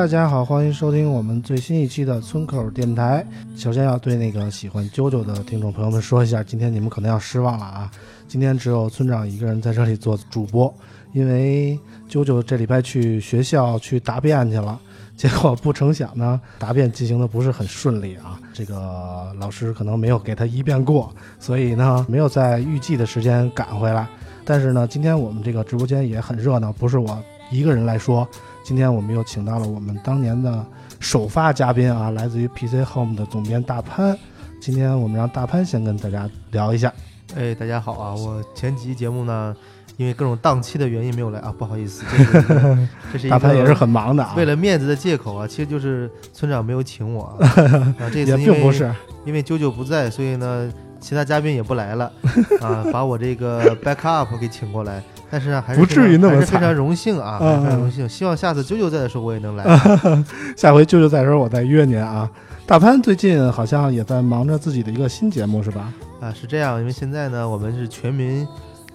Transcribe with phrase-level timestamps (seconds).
[0.00, 3.22] 大家好，欢迎收听我们最新一期的村口电台。
[3.54, 7.90] 首先要对那个喜欢啾啾的听众朋友们说一下，今天你们可能要失望了啊！
[8.26, 10.74] 今天只有村长一个人在这里做主播，
[11.12, 14.80] 因为啾啾这礼拜去学校去答辩去了，
[15.18, 18.40] 结果不成想呢，答辩进行的不是很顺利啊。
[18.54, 24.08] 这个老师可能没有给他一遍过，所以呢，没有在预计的时间赶回来。
[24.46, 28.26] 但是呢，今天我们这个直播间也很热闹，不是我一个人来说。
[28.62, 30.64] 今天我们又请到了我们当年的
[31.00, 34.16] 首发嘉宾啊，来自于 PC Home 的总编大潘。
[34.60, 36.92] 今天我们让大潘先跟大家聊一下。
[37.36, 38.14] 哎，大家好啊！
[38.14, 39.56] 我前几期节目呢，
[39.96, 42.04] 因为各种档期的原因没有来啊，不好意思。
[43.12, 47.48] 这是一个大潘也是很忙的啊，为了面子的借口啊，其实就是村长没有请我啊。
[47.98, 48.92] 啊这次也因为并不是，
[49.24, 52.12] 因为啾啾不在，所以呢，其他嘉宾也不来了
[52.60, 55.02] 啊，把我这个 backup 给请过来。
[55.30, 58.08] 但是啊，还是不至于那么非常荣幸啊，嗯非常荣幸。
[58.08, 59.64] 希望下次舅舅在的时候我也能来。
[60.56, 62.28] 下回舅舅在的时候我再约您啊。
[62.66, 65.92] 大潘最近好像也在忙着自己的一个新节目是吧？
[66.20, 68.46] 啊，是这样，因为现在呢，我们是全民，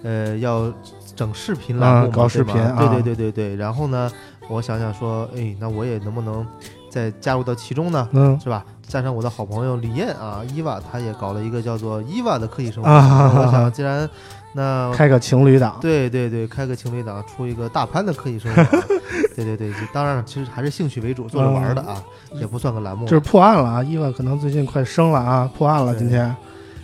[0.02, 0.72] 呃，要
[1.14, 3.56] 整视频栏目，啊搞视频啊对对对对对。
[3.56, 4.10] 然后呢，
[4.48, 6.46] 我想想说，哎，那我也能不能
[6.90, 8.08] 再加入到其中呢？
[8.12, 8.64] 嗯是吧？
[8.88, 12.88] 加上我的好朋友李艳啊，伊娃，她也搞了一个叫做伊娃的科技生活。
[12.88, 14.08] 啊我想，既然
[14.52, 18.62] 那开个情侣档，对对对，开个情侣档，出一个大潘的科技生活。
[19.34, 22.02] 对对对，就当然其实还是兴趣为主，做着玩的啊，
[22.34, 23.04] 也不算个栏目。
[23.06, 23.82] 就是破案了啊！
[23.82, 26.34] 伊娃可能最近快生了啊，破案了今天。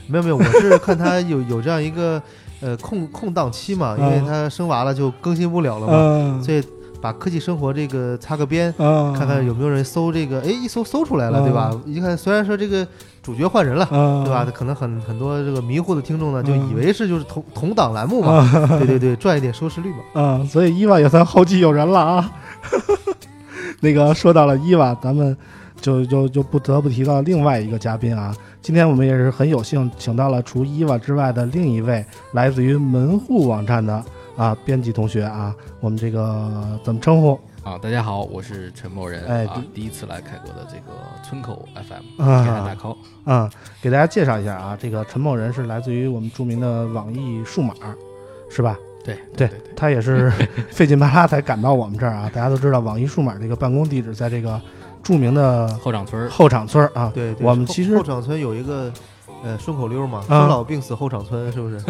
[0.07, 2.21] 没有没有，我是看他有有这样一个
[2.61, 6.63] 呃空空档期嘛，因为嗯他生娃了就更新不了了嘛，嗯所以
[7.03, 11.77] 把科技生活这个擦个边，嗯，看看有没有人搜这个，哎，一搜搜出来了，对吧？
[11.85, 12.87] 一看虽然说这个
[13.21, 13.89] 主角换人了。
[13.91, 14.47] 嗯，对吧？
[14.55, 18.49] 可能很很多这个迷糊的听众呢，就嗯以为是就是同同档栏目嘛，
[18.79, 19.99] 对对对，赚一点收视率嘛。
[20.15, 22.33] 嗯，所以伊娃也算后继有人了啊。
[23.83, 25.37] 那个说到了伊娃，咱们
[25.81, 28.33] 就就就不得不提到另外一个嘉宾啊。
[28.61, 34.01] 今天我们也是很有幸请到了除伊娃之外的另一位来自于门户网站的
[34.37, 35.55] 啊编辑同学啊。
[35.81, 37.39] 我们这个怎么称呼？
[37.63, 43.49] 啊，大家好，我是陈某人，哎啊，第一次来凯哥的这个村口 FM，啊天然大 call，嗯，
[43.81, 47.73] 给大家介绍一下啊，这个陈某人是来自于我们著名的网易数码，
[48.51, 48.77] 是吧？
[49.05, 50.29] 对对对对，他也是
[50.71, 52.29] 费劲巴拉才赶到我们这儿啊。
[52.35, 54.61] 大家都知道，网易数码这个办公地址在这个
[55.01, 57.13] 著名的后场村后场村啊。
[57.15, 58.93] 对对，我们其实后场村有一个
[59.43, 61.79] 呃顺口溜嘛，啊生老病死后场村，是不是？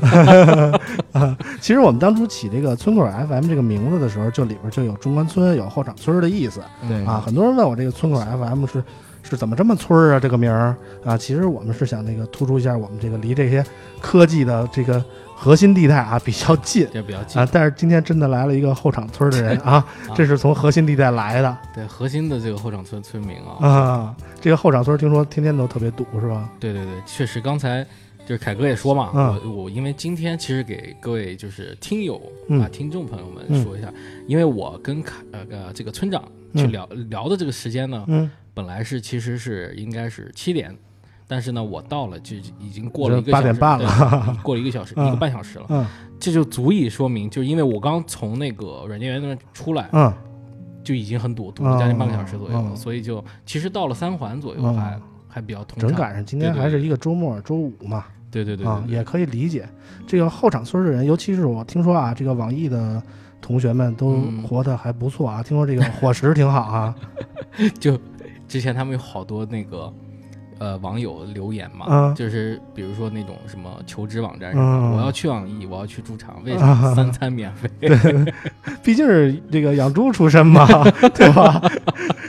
[1.61, 7.23] 其实我们当初起这个村口 FM 这个名字的时候，就里边就有中关村、有后场村的意思对啊。
[7.25, 8.83] 很多人问我这个村口 FM 是
[9.23, 10.75] 是怎么这么村儿啊这个名儿
[11.05, 11.17] 啊？
[11.17, 13.65] 其实我们是想那个突出一下我们这个离这些
[14.01, 15.03] 科技的这个
[15.42, 16.86] 核心地带啊比较近。
[16.94, 17.42] 这比较近。
[17.42, 21.58] 啊，，但是今天真的来了一个后场村的人啊，这是从核心地带来的。
[21.75, 24.16] 对核心的这个后场村村民啊，啊。
[24.41, 26.48] 这个后场村听说天天都特别堵，是吧？
[26.60, 27.84] 对对对，确实刚才
[28.25, 29.41] 就是凯哥也说嘛，嗯。
[29.44, 32.60] 我我因为今天其实给各位就是听友嗯。
[32.60, 33.92] 啊听众朋友嗯们说一下，
[34.28, 36.22] 因为我跟凯呃呃这个村长
[36.54, 36.70] 去嗯。
[36.70, 40.72] 聊聊的这个时间呢，嗯，本来是其实是应该是七点，
[41.32, 45.65] 但是呢我到了就已经过了这一个小时8点半了过了一个小时 嗯一个半小时了。
[45.70, 45.87] 嗯
[46.20, 50.12] 这就足以说明，就是因为我刚从那个软件园那边出来，嗯
[50.84, 55.89] 就已经很堵，堵了将近半个小时左右，了嗯所以就其实到了三环左右嗯还、还比较通畅。
[55.89, 59.66] 正赶上今天还是一个周末，周五嘛，对对对也可以理解。
[60.07, 63.03] 这个后场村的人，尤其是我听说啊，这个网易的
[63.41, 66.95] 同学们都嗯活得还不错啊，听说这个伙食挺好啊。
[67.80, 67.98] 就
[68.47, 69.92] 之前他们有好多那个
[70.62, 77.68] 呃网友留言嘛，嗯就是比如说那种什么求职网站嗯上，我要去网易，我要去猪场，为什啊么三餐免费？
[78.82, 80.66] 毕竟是这个养猪出身嘛，
[81.14, 81.60] 对吧？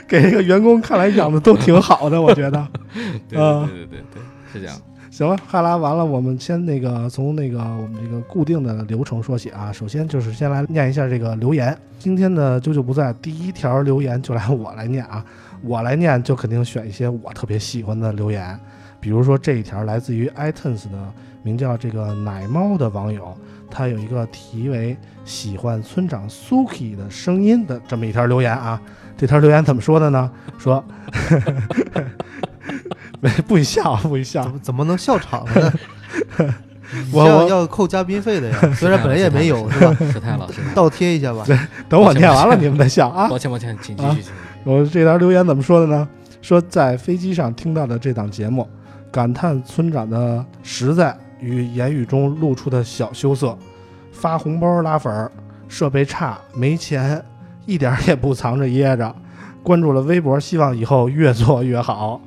[0.08, 2.66] 给这个员工看来养的都挺好的，我觉得。
[3.28, 4.22] 对对对对对对，
[4.52, 4.76] 是这样。
[5.10, 9.70] 行了，哈拉完了，我们先那个从那个我们这个固定的流程说起啊。
[9.72, 11.76] 首先就是先来念一下这个留言。
[12.00, 15.24] 今天的啾啾不在，第一条留言就来我来念啊。
[15.64, 18.58] 我来念就肯定选一些我特别喜欢的留言，
[19.00, 21.12] 比如说这一条来自于 iTunes 的
[21.42, 23.36] 名叫这个奶猫的网友，
[23.70, 28.80] 他有一个题为“喜欢村长 Suki 的声音”的这么一条留言啊。
[29.16, 30.30] 这条留言怎么说的呢？
[30.58, 30.84] 说。
[33.20, 35.72] 没 不许笑，不许笑，怎么怎么能笑场呢？
[37.10, 39.96] 我要要扣嘉宾费的呀， 虽然本来也没有，是吧？
[40.12, 40.74] 失态了，失态了。
[40.74, 41.42] 倒贴一下吧。
[41.46, 41.58] 对，
[41.88, 43.28] 等我念完了你们再笑啊。
[43.28, 44.24] 抱歉，抱歉，请继续。
[44.64, 46.08] 我这条留言怎么说的呢？
[46.40, 48.68] 说在飞机上听到的这档节目，
[49.10, 53.56] 感叹村长的实在与言语中露出的小羞涩，
[54.12, 55.30] 发红包拉粉儿，
[55.68, 57.22] 设备差没钱，
[57.66, 59.14] 一点也不藏着掖着。
[59.62, 62.20] 关注了微博，希望以后越做越好。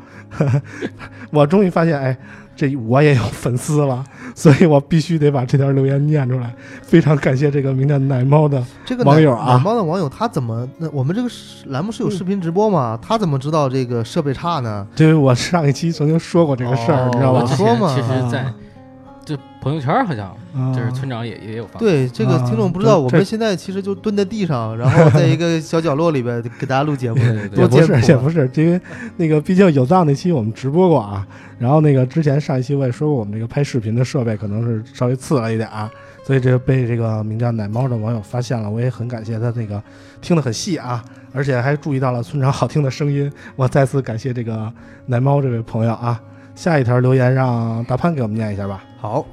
[1.32, 2.18] 我终于发现，哎，
[2.58, 4.04] 这我也有粉丝了，
[4.36, 6.54] 所以我必须得把这条留言念出来。
[6.82, 10.68] 非常感谢这个名叫奶猫的这个网友啊，奶猫的网友他怎么？
[10.80, 11.30] 那我们这个
[11.68, 13.00] 栏目是有视频直播吗？
[13.02, 14.86] 他怎么知道这个设备差呢？
[14.96, 17.46] 对，我上一期曾经说过这个事儿，你知道吧？
[17.46, 18.44] 说嘛，其实在。
[18.44, 18.67] 这
[19.62, 20.36] 朋友圈好像
[20.74, 21.80] 就是村长也也有发。
[21.80, 27.18] 对，这个听众不知道，我们现在其实就蹲在地上， 然后在一个小角落里边给大家录节目。
[27.18, 28.80] 也不是，也不是，因为
[29.18, 31.28] 那个毕竟有藏那期我们直播过啊。
[31.60, 35.90] 然后那个之前上一期我也说过，我们这个拍视频的设备可能是稍微次了一点啊，
[36.24, 39.82] 所以这个被这个名叫奶猫的网友发现了，我也很感谢他那个
[40.22, 43.32] 听得很细啊，而且还注意到了村长好听的声音。
[43.56, 44.72] 我再次感谢这个
[45.08, 46.22] 奶猫这位朋友啊。
[46.54, 48.84] 下一条留言让大潘给我们念一下吧。
[49.00, 49.24] 好，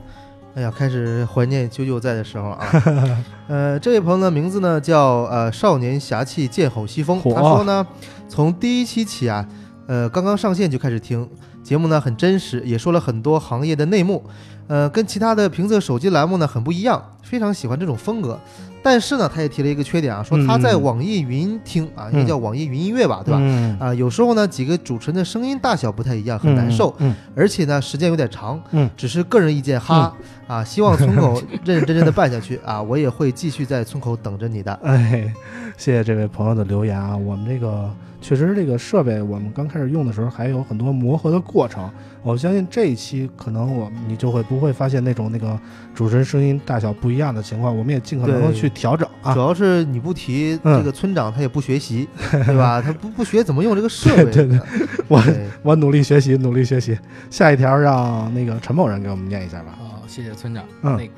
[0.54, 2.64] 哎呀，开始怀念啾啾在的时候啊。
[3.48, 7.20] 呃，这位朋友的名字呢叫呃少年侠气剑吼西风。
[7.20, 7.84] 他说呢，
[8.28, 9.44] 从第一期起啊，
[9.88, 11.28] 呃刚刚上线就开始听
[11.62, 14.22] 节目呢，很真实，也说了很多行业的内幕。
[14.66, 18.38] 呃，跟其他的评测手机栏目呢很不一样，非常喜欢这种风格。
[18.82, 23.40] 但是呢，他也提了一个缺点啊，说他在网易云听啊，应该叫网易云音乐吧，对吧？
[23.78, 26.94] 啊，有时候呢，几个主持人的声音大小不太一样，很难受。
[26.98, 28.60] 嗯，而且呢，时间有点长。
[28.72, 30.14] 嗯，只是个人意见哈。
[30.46, 34.72] 啊，希望村口 认认真真的办下去啊，我也会继续在村口等着你的。
[34.84, 35.32] 哎，
[35.76, 37.90] 谢谢这位朋友的留言啊，我们这个。
[38.20, 41.90] 确实，这个设备我们刚开始用的时候还有很多磨合的过程。
[42.22, 45.60] 我相信这一期可能我你就会不会发现那种那个
[45.94, 47.76] 主持人声音大小不一样的情况。
[47.76, 49.34] 我们也尽可能的去调整啊。
[49.34, 52.80] 主要是你不提这个村长，他也不学习，对吧？
[52.80, 54.24] 他不不学怎么用这个设备？
[54.32, 54.58] 对对，
[55.06, 55.22] 我
[55.62, 56.98] 我努力学习，努力学习。
[57.28, 59.76] 下一条让那个陈某人给我们念一下吧。
[60.14, 60.64] 啊，谢谢村长。
[60.80, 61.10] 那个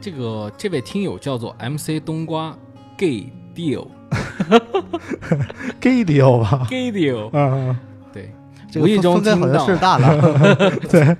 [0.00, 2.56] 这个这位听友叫做 MC 冬瓜
[2.96, 3.86] Gay Deal。
[5.80, 7.76] gay deal 吧，gay deal，嗯，
[8.12, 8.30] 对，
[8.80, 11.16] 无意中听到，事大了， 对，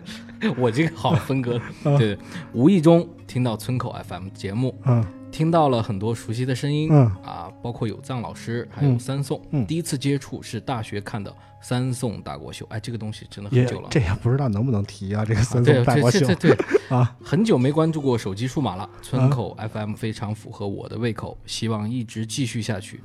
[0.56, 1.60] 我这个好分割，
[1.98, 2.18] 对，
[2.52, 5.04] 无意中听到村口 FM 节目，嗯。
[5.34, 9.42] 听到了很多熟悉的声音，嗯啊，包括有藏老师，还有三宋。
[9.50, 13.88] 嗯，第一次接触是大学看的三宋大国秀，哎，这个东西真的很久了。
[13.90, 16.20] 这也不知道能不能提啊，这个三宋大国秀。
[16.24, 18.88] 对对 对啊，很久没关注过手机数码了。
[19.02, 23.00] 村口 FM 非常符合我的胃口，希望一直继续下去，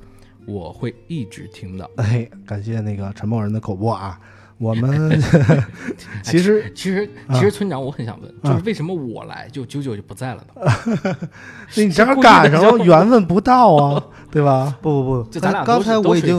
[0.46, 1.90] 我会一直听的。
[1.96, 4.16] 哎，感谢那个陈某人的口播啊。
[4.60, 5.18] 我们
[6.22, 11.16] 其实其实其实村长，我很想问，就是为什么我来就九九就不在了呢？
[11.76, 14.76] 你正好赶上了， 缘分不到啊，对吧？
[14.82, 16.38] 不不不，就咱俩刚才我已经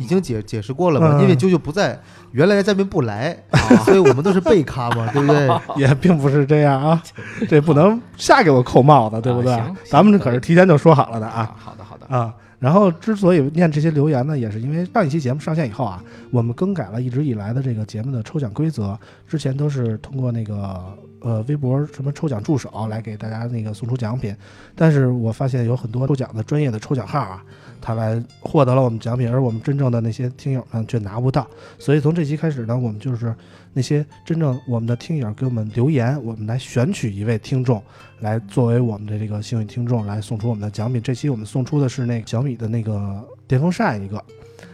[0.00, 2.00] 已经解解释过了嘛，因为九九不在，
[2.32, 3.36] 原来的嘉宾不来，
[3.84, 5.46] 所以我们都是备咖嘛，对不对？
[5.76, 7.02] 也并不是这样啊，
[7.50, 9.54] 这不能瞎给我扣帽子，对不对？
[9.90, 11.54] 咱们这可是提前就说好了的啊。
[11.58, 12.32] 好的好的啊。
[12.58, 18.98] 然后之所以念这些留言呢，也是因为上一期节目上线以后啊，我们更改了一直以来的这个节目的抽奖规则。
[19.28, 20.84] 之前都是通过那个
[21.20, 24.34] 呃微博什么抽奖助手来给大家那个送出奖品，
[24.74, 27.44] 但是我发现有很多抽奖的专业的抽奖号啊，
[27.80, 31.46] 他来获得了我们奖品，而我们真正的那些听友们却拿不到。
[31.78, 33.32] 所以从这期开始呢，我们就是
[33.72, 37.82] 那些真正我们的听友给我们留言，我们来选取一位听众。
[38.20, 41.00] 来作为我们的这个幸运听众来送出我们的奖品。
[41.00, 44.20] 这期我们送出的是那个小米的那个电风扇一个，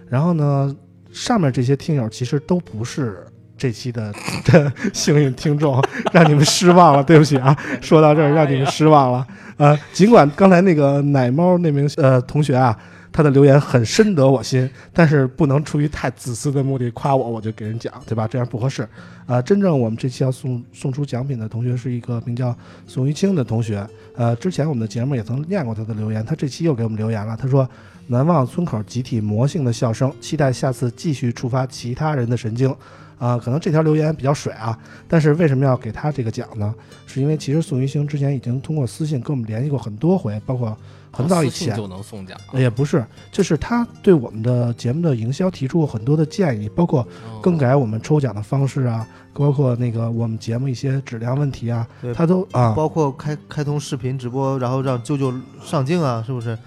[0.08, 0.74] 然后呢，
[1.12, 3.26] 上面这些听友其实都不是
[3.58, 4.10] 这期的
[4.94, 5.78] 幸运听众，
[6.10, 7.54] 让你们失望了，对不起啊。
[7.82, 9.26] 说到这儿让你们失望了，
[9.58, 12.74] 呃，尽管刚才那个奶猫那名呃同学啊。
[13.14, 18.26] 他的留言很深得我心，但是不能出于太自私的目的夸我，我就给人讲，对吧？
[18.26, 18.86] 这样不合适。
[19.26, 22.52] 呃，真正我们这期要送送出奖品的同学是一个名叫
[22.88, 23.86] 宋玉清的同学。
[24.16, 27.68] 呃，之前我们的节目也曾念过他的留言，他这期又给我们留言了，他说
[28.08, 32.74] ：“难忘村口集体魔性的笑声，期待下次继续触发其他人的神经。”
[33.18, 34.78] 啊，可能这条留言比较水啊，
[35.08, 36.74] 但是为什么要给他这个奖呢？
[37.06, 40.76] 是因为其实宋云星之前已经通过私信跟我们联系过很多回，包括
[41.12, 47.06] 很早以前就能送奖，也不是，就是他对我们的节目的营销提出过很多的建议，包括
[47.40, 56.58] 更改我们抽奖的方式啊，包括那个我们节目一些质量问题啊，他都啊，包括开开通视频直播，然后让舅舅上镜啊，是不是？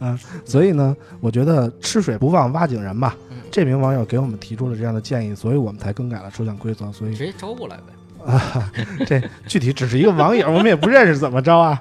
[0.00, 3.14] 啊， 所以呢，我觉得吃水不忘挖井人嘛。
[3.54, 6.90] 这名网友给我们提出了这样的建议，所以我们才更改了抽奖规则。
[6.90, 8.26] 所以直接招过来呗。
[8.26, 8.72] 啊，
[9.06, 11.80] 这具体只是一个网友，我们也不认识，怎么着啊？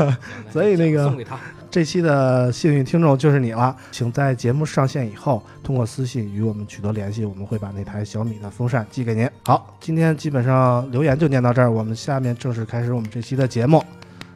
[0.52, 1.40] 所以那个送给他。
[1.70, 9.26] 这期的幸运听众就是你了，请在节目上线以后通过私信与我们取得联系，我们会把那台小米的风扇寄给您。
[9.46, 13.82] 好，今天基本上留言就念到这儿，我们下面正式开始我们这期的节目。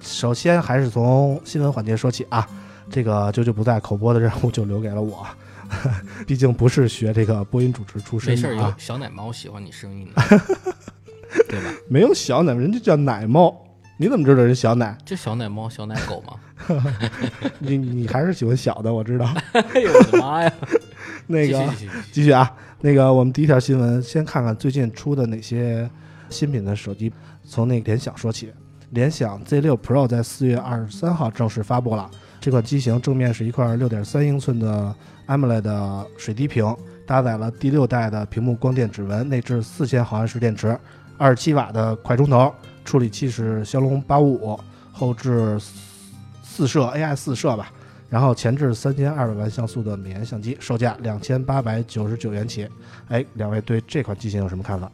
[0.00, 2.48] 首先还是从新闻环节说起啊，
[2.88, 5.26] 这个舅舅不在，口播的任务就留给了我。
[6.26, 10.22] 毕竟不是学这个播音主持出身，没事有小奶猫喜欢你声音呢，
[11.48, 11.70] 对吧？
[11.88, 13.54] 没有小奶，人家叫奶猫，
[13.96, 14.96] 你怎么知道人小奶？
[15.04, 16.34] 就小奶猫、小奶狗吗？
[17.58, 19.26] 你你还是喜欢小的，我知道。
[19.52, 20.52] 哎呦我的妈呀！
[21.26, 21.62] 那个
[22.10, 25.88] 继续啊，那个我们第一条新闻，先看看最近出的哪些
[26.30, 27.12] 新品的手机。
[27.44, 28.52] 从那个联想说起，
[28.90, 32.10] 联想 Z 六 Pro 在四月二十三号正式发布了。
[32.40, 34.94] 这款机型正面是一块六点三英寸的。
[35.28, 36.74] AMOLED 的水滴屏，
[37.06, 40.78] 搭载了第六代的屏幕光电指纹，内置四千毫安时电池，
[41.18, 42.52] 二十七瓦的快充头，
[42.84, 44.58] 处理器是骁龙八五五，
[44.90, 45.58] 后置
[46.42, 47.70] 四摄 AI 四摄吧，
[48.08, 52.66] 然后前置三千二百万像素的美颜相机，售价两千八百九十九元起。
[53.08, 54.90] 哎，两位对这款机型有什么看法？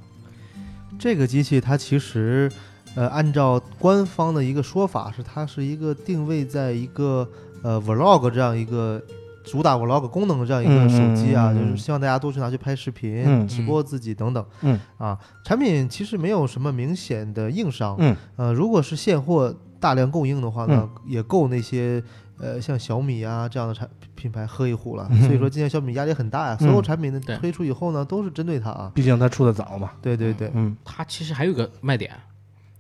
[0.99, 2.51] 这个机器它其实，
[2.97, 7.29] 呃，按照官方的一个说法是，它是一个定位在一个
[7.63, 9.01] 呃 Vlog 这样一个。
[9.45, 14.45] 主打 vlog 功能的这样一个手机啊，就是希望大家多去拿去拍视频、直播自己等等。
[14.63, 17.95] 嗯啊，产品其实没有什么明显的硬伤。
[17.99, 22.03] 嗯呃，如果是现货大量供应的话呢，也够那些
[22.39, 25.09] 呃像小米啊这样的产品牌喝一壶了。
[25.21, 28.91] 所以说今年小米压力很大呀，所有产品的推出以后呢，都是针对它啊。
[28.95, 29.91] 毕竟它出的早嘛。
[30.01, 32.11] 对对对，嗯，它其实还有个卖点。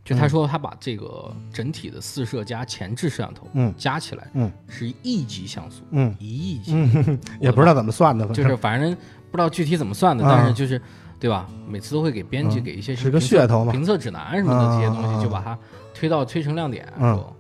[0.05, 6.75] 就他说他把这个整体的四摄加前置摄像头，嗯，加起来，嗯，是亿级像素，嗯，一亿级，
[7.41, 8.95] 也不知道怎么算的，就是反正
[9.31, 10.79] 不知道具体怎么算的，但是就是，
[11.19, 11.49] 对吧？
[11.67, 15.59] 每次都会给编辑给一些是个噱头嘛，评测指南什么的这些东西，就把它
[15.95, 17.35] 推到推成亮点，说。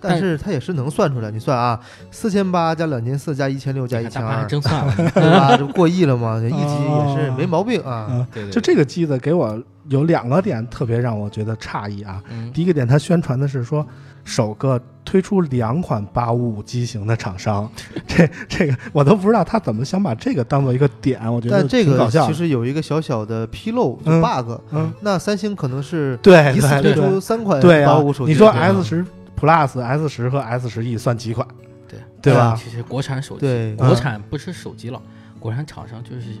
[0.00, 1.78] 但是它也是能算出来，你算啊，
[2.12, 5.56] 四千八加两千四加一千六加一千二，真算了， 对吧？
[5.56, 6.38] 这不过亿了吗？
[6.38, 8.24] 一级也是 没毛病啊。
[8.32, 12.22] 对，就这个机子给我有两个点特别让我觉得诧异啊。
[12.52, 13.86] 第一个点，它宣传的是说
[14.24, 17.70] 首个推出两款八五五机型的厂商，
[18.06, 21.20] 这这个我都不知道他怎么想把这个当做一个点。
[21.32, 24.60] 我觉得但这个其实有一个小小的纰漏，就 bug。
[24.70, 28.32] 嗯，那三星可能是对一次推出三款八五手机。
[28.32, 29.04] 你说 S 十。
[29.40, 31.46] Plus、S 十和 S 十 E 算几款？
[31.88, 32.58] 对对吧？
[32.60, 35.00] 其实国产手机，国产不是手机了，
[35.38, 36.32] 国产厂商就是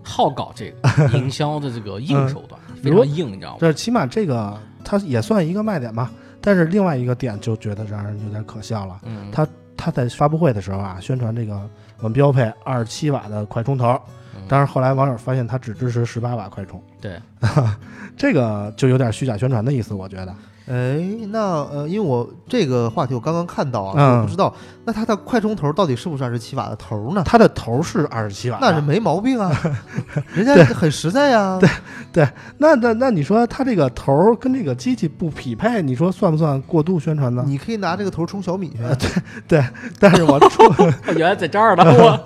[0.00, 3.58] 好搞这个 营销的这个硬手段，非常硬，你知道吗？
[3.60, 6.10] 这起码这个它也算一个卖点吧。
[6.40, 9.00] 但是另外一个点就觉得让人有点可笑了。
[9.02, 11.54] 嗯，他他在发布会的时候啊，宣传这个
[11.98, 14.00] 我们标配二十七瓦的快充头，
[14.46, 16.80] 但是后来网友发现它只支持十八瓦快充。
[17.00, 17.20] 对，
[18.16, 20.32] 这个就有点虚假宣传的意思，我觉得。
[20.68, 24.52] 哎，那呃，因为我这个话题我刚刚看到啊，我不知道，
[24.84, 27.22] 那它的快充头到底是不是二十七瓦的头呢？
[27.24, 29.52] 它的头是二十七瓦，那是没毛病啊，
[30.34, 31.56] 人家很实在呀。
[31.60, 31.70] 对
[32.12, 37.44] 对，那那那你说它这个头跟这个机器不匹配，你说算不算过度宣传呢？
[37.46, 38.78] 你可以拿这个头充小米去。
[38.78, 39.22] 对
[39.60, 39.64] 对，
[40.00, 40.66] 但是我充，
[41.16, 42.20] 原来在这儿呢，我。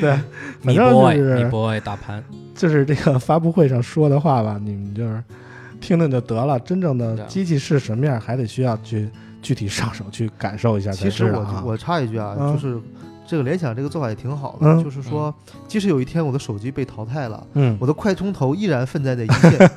[0.00, 0.10] 对，
[0.64, 2.22] 反正就是你 boy 大盘，
[2.56, 5.22] 就是这个发布会上说的话吧，你们就是。
[5.80, 9.08] 听听就得了，真正的机器是什么样，还得需要去
[9.40, 10.90] 具体上手去感受一下。
[10.92, 12.80] 其实我我插一句啊，就是
[13.26, 15.34] 这个联想这个做法也挺好的，就是说，
[15.66, 19.70] 即使有一天我的手机被淘汰了，嗯，我的快充头依然奋战在那一线。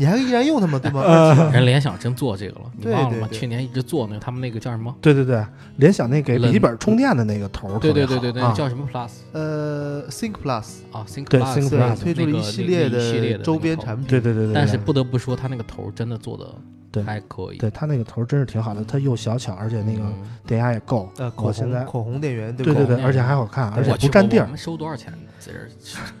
[0.00, 0.78] 你还依然用它吗？
[0.78, 1.50] 对吗？
[1.52, 3.28] 人联想真做这个了，你忘了吗？
[3.30, 4.96] 去年一直做那个他们那个叫什么？
[5.02, 5.44] 对对对，
[5.76, 9.10] 联想那给笔记本充电的那个头，对对对对对，叫什么 Plus？
[9.32, 14.54] 呃，Think Plus 啊，Think Plus 推出了一系列的周边产品，对对对对。
[14.54, 16.46] 但是不得不说，它那个头真的做的。
[16.90, 17.58] 对，还可以。
[17.58, 20.02] 对它那个头真是挺好的，它又小巧，而且那个
[20.46, 21.08] 电压也够。
[21.18, 24.44] 呃，口红口红电源，对对对，而且还好看，而且不占地儿。
[24.44, 25.12] 我们收多少钱？
[25.12, 25.52] 在这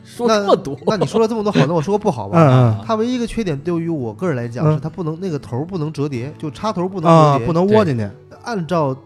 [0.02, 2.38] 说 这么多，那你说了这么多好，那我说个不好吧？
[2.38, 2.84] 嗯嗯。
[2.86, 8.08] 它唯一一个缺点，对于我个人来讲，是它不能那个头不能折叠，就插头不能折叠，不能窝进去。
[8.42, 8.96] 按照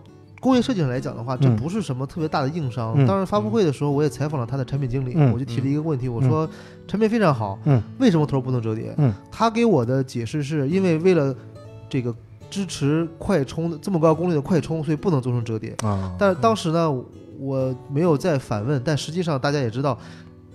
[0.40, 2.94] 工业设计上来讲的话，这不是什么特别大的硬伤。
[3.06, 6.49] 当时发布会的时候，我也采访了他的产品经理，我就提了一个问题，我说
[6.87, 8.94] 产品非常好，嗯，为什么头不能折叠？
[8.99, 11.35] 嗯，他给我的解释是因为为了
[11.88, 12.14] 这个。
[12.50, 16.14] 支持快充的这么高功率的快充，所以不能做成折叠啊。
[16.16, 16.88] 但是当时呢，
[17.38, 18.81] 我没有再反问。
[18.85, 19.99] 但实际上大家也知道，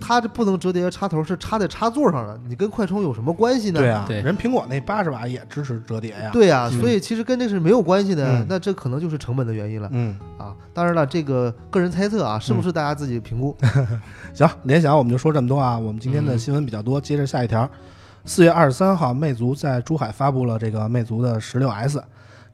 [0.00, 3.80] 它这不能折叠的插头是插在插座上的，你跟快充有什么关系呢？
[3.80, 6.30] 对啊，人苹果那八十瓦也支持折叠呀。
[6.32, 8.44] 对呀，所以其实跟这是没有关系的。
[8.48, 9.88] 那这可能就是成本的原因了。
[9.92, 13.54] 嗯啊，当然了，这个个人猜测啊，是不是大家自己评估？
[14.32, 15.78] 行，联想我们就说这么多啊。
[15.78, 17.68] 我们今天的新闻比较多，接着下一条。
[18.24, 22.02] 四月二十三号，魅族在珠海发布了这个魅族的十六 S。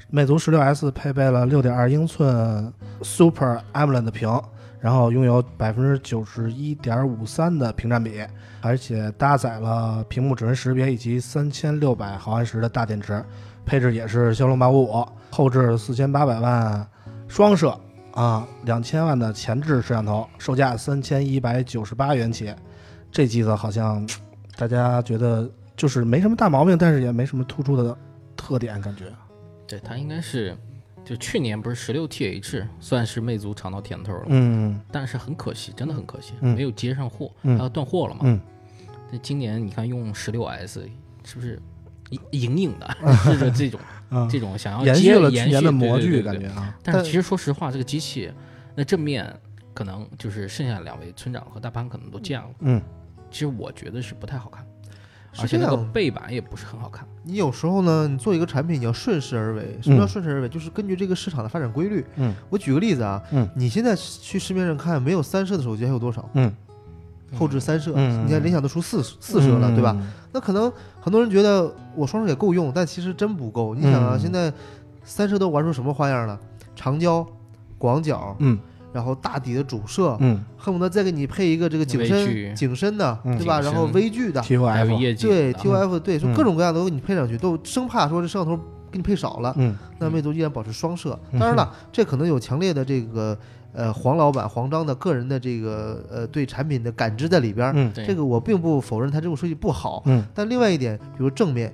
[0.09, 2.73] 魅族十六 S 配备了六点二英寸
[3.03, 4.43] Super AMOLED 屏，
[4.79, 8.25] 然后拥有百分之九十一点五三的屏占比，
[8.61, 13.25] 而且搭载了屏幕指纹识别以及三千六百毫安时的大电池，
[13.65, 16.87] 配置也是骁龙八五五，后置四千八百万
[17.29, 17.79] 双摄
[18.13, 22.55] 啊，两千万的前置摄像头，售价三千一百九十八元起。
[23.11, 24.07] 这机子好像。
[24.59, 25.47] 大家觉得
[25.77, 27.95] 就是没什么大毛病，但是也没什么突出的
[28.35, 29.05] 特点，感觉。
[29.67, 30.57] 对，它应该是，
[31.05, 34.81] 就去年不是十六 TH 算是魅族尝到甜头了，嗯。
[34.93, 38.21] 但是很可惜，真的很可惜，没有接上货，它要断货了嘛。
[38.25, 38.41] 嗯。
[39.11, 40.89] 那今年你看用十六 S
[41.25, 41.61] 是不是
[42.31, 42.97] 隐隐的
[43.39, 43.81] 是这种
[44.31, 46.77] 这种想要延续了去年的模具感觉啊？
[46.83, 48.33] 但是其实说实话，这个机器
[48.75, 49.33] 那正面
[49.75, 52.83] 可能就是剩下两位村长和大潘可能都见了，嗯。
[53.29, 54.65] 其实我觉得是不太好看，
[55.41, 57.07] 而且那个背板也不是很好看。
[57.23, 59.79] 你有时候呢，你做一个产品，你要顺势而为。
[59.83, 60.49] 什么叫顺势而为？
[60.49, 62.05] 就是根据这个市场的发展规律。
[62.17, 66.29] 嗯，我举个例子啊，嗯，你现在去市面上看，没有三摄的手机还有多少？
[66.35, 66.53] 嗯，
[67.39, 69.97] 后置三摄，你看联想都出四四摄了，对吧？
[70.33, 73.75] 那可能很多人觉得我双摄也够用，但其实真不够。
[73.75, 74.53] 你想啊，现在
[75.05, 76.39] 三摄都玩出什么花样了？
[76.75, 77.27] 长焦、
[77.79, 78.59] 广角，嗯。
[78.97, 83.61] 然后大底的主摄，嗯，恨不得再给你配一个这个景深景深的，对吧？
[83.61, 84.89] 然后微距的，T O F，
[85.21, 88.57] 对 T O F，对，说各种各样的都给你配上去，都生怕说这摄像头
[88.91, 89.53] 给你配少了。
[89.59, 91.19] 嗯，那魅族依然保持双摄。
[91.33, 93.39] 当然了，这可能有强烈的这个
[93.77, 97.71] 呃黄老板黄章的个人的这个呃对产品的感知在里边。
[97.77, 100.03] 嗯，这个我并不否认他这种设计不好。
[100.07, 101.73] 嗯，但另外一点，比如正面。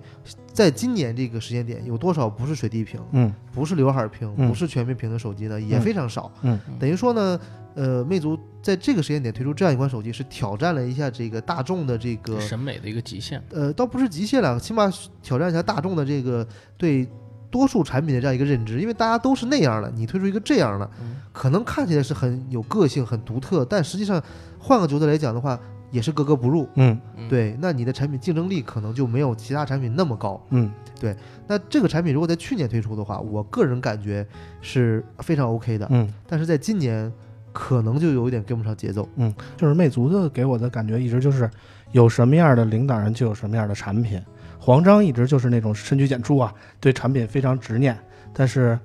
[0.53, 5.59] 在今年这个时间点，有多少不是水滴屏，嗯，不是刘海屏，不是全面屏的手机呢？
[5.59, 7.41] 也非常少，嗯，等于说呢，
[7.75, 17.09] 呃，魅族在这个时间点推出这样一款手机，是挑战了一下这个大众的这个审美的一个极限，呃，倒不是极限了，起码挑战一下大众的这个对
[17.53, 20.91] 多数产品的这样一个认知，因为大家都是那样的，你推出一个这样的，
[21.33, 24.21] 可能看起来是很有个性、很独特，但实际上
[24.59, 25.57] 换个角度来讲的话。
[25.93, 31.15] 也是格格不入，嗯，对，那你的产品竞争力可能就没有其他产品那么高，嗯，对，
[31.47, 34.27] 那这个产品如果在去年推出的话，我个人感觉
[34.63, 37.13] 是非常 OK 的，嗯，但是在今年
[37.53, 41.51] 可能就有一点跟不上节奏，嗯，就是魅族的给我的感觉一直就是
[41.91, 44.19] 有什么样的领导人就有什么样的产品，
[44.65, 47.99] 黄章一直就是那种深居简出啊，对产品非常执念，
[48.33, 48.79] 但是。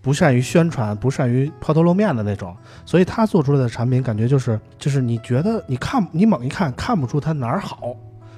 [0.00, 7.92] 不善于宣传，不善于抛头露面的那种，所以他做出来的产品感觉就是，就是你觉得你看你猛一看看不出它哪儿好，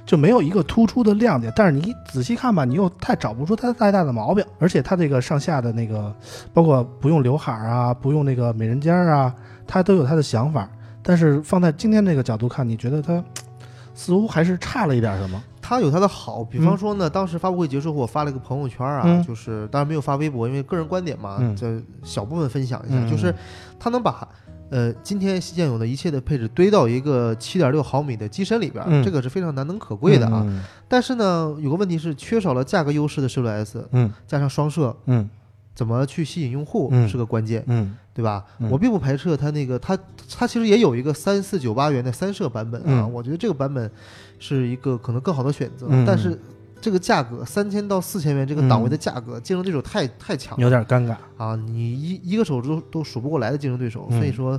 [0.06, 1.52] 就没有一个突出的亮点。
[1.54, 4.42] 但是你仔细看吧，你又太找不出它太大的毛病。
[4.58, 6.10] 而且它这个上下的那个，
[6.54, 9.34] 包括不用刘海啊，不用那个美人尖啊，
[9.66, 10.66] 它都有它的想法。
[11.02, 13.22] 但是放在今天这个角度看，你觉得它
[13.94, 15.38] 似乎还是差了一点什么？
[15.68, 23.34] 它有它的好，比方说呢，当时发布会结束后，我发了一个朋友圈啊，就是当然没有发微博，因为个人观点嘛，这小部分分享一下，就是
[23.78, 24.26] 它能把
[24.70, 30.46] 呃今天现有的一切的配置堆到一个七点六毫米的机身里边，这个是非常难能可贵的啊。
[30.88, 35.28] 但是呢，有个问题是缺少了价格优势的十六 S，嗯，加上双摄，嗯，
[35.74, 38.42] 怎么去吸引用户是个关键，嗯，对吧？
[38.68, 39.96] 我并不排斥它那个，它
[40.36, 43.88] 它其实也有一个三四九八元的三摄版本啊，我觉得这个版本。
[44.40, 46.38] 是一个可能更好的选择，但是
[46.80, 51.56] 这个价格三千到四千元这个档位的价格，竞争对手太太强，有点尴尬啊！
[51.56, 54.56] 你一一个手都都数不过来的竞争对手，所以说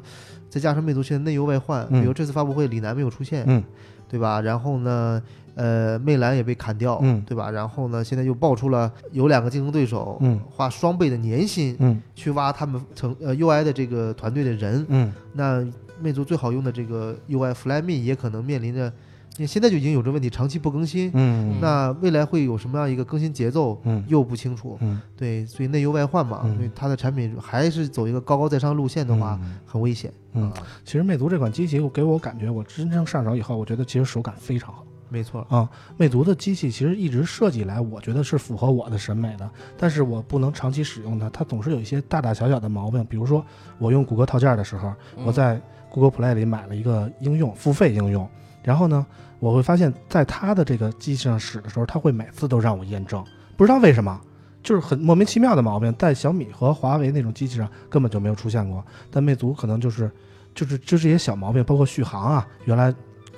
[0.49, 3.63] 再加上魅族现在内忧外患，比如这次发布会李楠没有出现，嗯，
[4.09, 4.41] 对吧？
[4.41, 5.23] 然后呢，
[5.59, 7.51] 呃，魅蓝也被砍掉，嗯，对吧？
[7.51, 15.67] 然后呢，现在又爆出了有两个竞争对手，嗯，花双倍的年薪，嗯，去挖他们成呃 UI 的这个团队的人，嗯，那
[16.01, 18.89] 魅族最好用的这个 UI Flyme 也可能面临着，
[19.35, 30.49] 你现在就已经有这问题，长期不更新，嗯，那未来会有什么样一个更新节奏，嗯，又不清楚，嗯，对，所以内忧外患嘛，所以它的产品还是走一个高高在上路线的话，很危险，嗯，
[30.85, 34.85] 其实魅族这款机器给我感觉，我真正上手以后，我觉得其实手感非常好。
[35.09, 35.67] 没错啊，
[35.97, 39.49] 魅族的机器其实一直设计来，我觉得是符合我的审美的。
[39.75, 43.03] 但是我不能长期使用它，它总是有一些大大小小的毛病。
[43.05, 43.43] 比如说，
[43.79, 44.93] 我用谷歌套件的时候，
[45.25, 48.29] 我在 Google Play 里买了一个应用，付费应用。
[48.63, 49.03] 然后呢，
[49.39, 53.25] 我会发现，在它的这个机器上使的时候，它会每次都让我验证，
[53.57, 54.21] 不知道为什么，
[54.61, 55.91] 就是很莫名其妙的毛病。
[55.97, 60.11] 在小米和华为那种机器上根本就没有出现过，但魅族可能就是，
[60.53, 62.93] 就是就这些小毛病，包括续航啊，原来。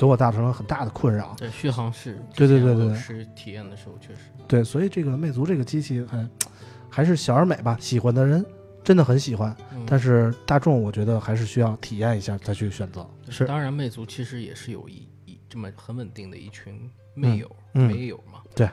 [0.08, 1.36] 给我造成了很大的困扰。
[1.38, 2.20] 对，续航是。
[2.34, 2.96] 对对对对。
[2.96, 4.22] 是体验的时候确实。
[4.48, 6.30] 对，所以这个魅族这个机器还
[6.90, 8.46] 还是小而美吧，喜欢的人
[8.84, 9.56] 真的很喜欢。
[9.86, 13.08] 但是大众我觉得还是需要体验一下再去选择。
[13.30, 13.46] 是。
[13.46, 18.42] 当然，魅族其实也是有一一这么很稳定的一群魅友、魅友嘛。
[18.56, 18.70] 对。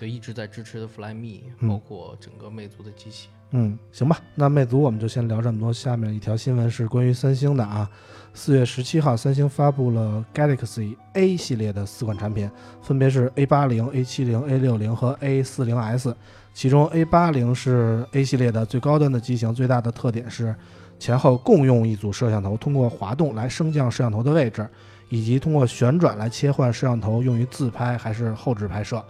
[0.00, 3.28] 对，一直在支持的 Flyme，包括整个魅族的机器。
[3.52, 5.72] 嗯，行吧，那魅族我们就先聊这么多。
[5.72, 7.88] 下面一条新闻是关于三星的啊。
[8.36, 12.48] 四月十七号，三星发布了 Galaxy A 系列的四款产品，
[12.82, 16.14] 分别是 A 八零、A 七零、A 六零和 A 四零 S。
[16.52, 20.54] 其中 A 八零是 A 系列的最高端的机型，最大的特点是
[20.98, 24.68] 前后共用一组摄像头，通过滑动来升降摄像头的位置，
[25.08, 29.02] 以及通过旋转来切换摄像头用于自拍还是后置拍摄。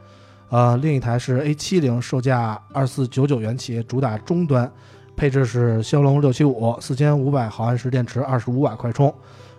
[0.50, 4.70] 呃，另一台是 A 七零，售价二四九九元起，主打中端。
[5.16, 9.12] 配置是骁龙六七五，四千五百毫安时电池，二十五瓦快充。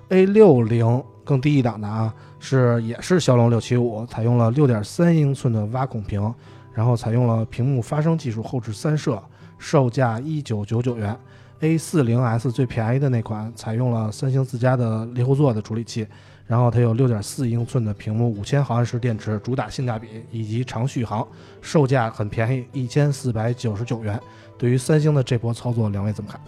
[0.10, 6.34] A 六零更低一档的啊，是也是骁龙六七五，采用了六点三英寸的挖孔屏，
[6.72, 9.22] 然后采用了屏幕发声技术，后置三摄，
[9.58, 11.18] 售价一九九九元。
[11.62, 16.08] A 四零 S 最便宜的那款，采用了三星自家的猎户座的处理器，
[16.46, 21.28] 然后它有六点四英寸的屏幕，五千毫安时电池，主打性价比以及长续航，
[21.60, 24.22] 售价很便宜，一千四百九十九元。
[24.58, 26.40] 对于三星的这波操作，两位怎么看？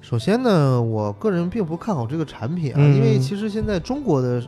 [0.00, 4.42] 首先呢，我个人并不看好这个产品啊，因为其实现在中国的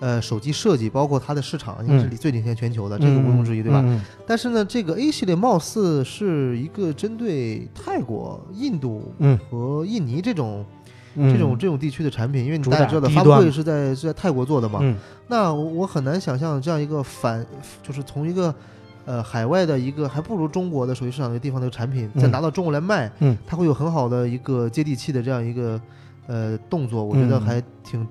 [0.00, 3.84] 呃手机设计，包括它的市场，应该是最领先全球的，这个毋庸置疑，对吧？
[4.26, 9.12] 但是呢，这个 A 系列貌似是一个针对泰国、印度
[9.50, 10.64] 和印尼这种
[11.14, 14.80] 这种这种地区的产品，因为你大家知道，发布会是在是在泰国做的嘛，
[15.28, 17.44] 那我很难想象这样一个反，
[17.82, 18.52] 就是从一个。
[19.04, 25.80] 呃，海外的一个还不如中国的手机市场的地方的产品，再拿到中国来卖，嗯，它会有很好的一个接地气的这样一个
[26.26, 28.06] 呃动作，我觉得还挺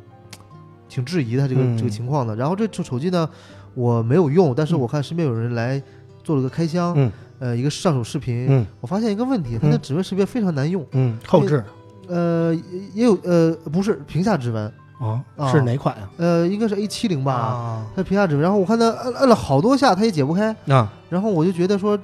[0.89, 2.35] 挺质疑它这个这个情况的。
[2.35, 3.29] 然后这这手机呢，
[3.73, 5.81] 我没有用，但是我看身边有人来
[6.23, 11.63] 做了个开箱，嗯，呃，一个上手视频，嗯，我发现一个问题，它的指纹识别非常难用，嗯，后置，
[12.07, 12.53] 呃，
[12.93, 14.71] 也有呃，不是屏下指纹。
[15.01, 16.09] 啊，是哪款呀？
[16.17, 18.41] 呃，应该是 A 七零吧，它屏下指纹。
[18.43, 20.91] 然后我看它摁摁了好多下，它也解不开啊。
[21.09, 21.97] 然后我就觉得说，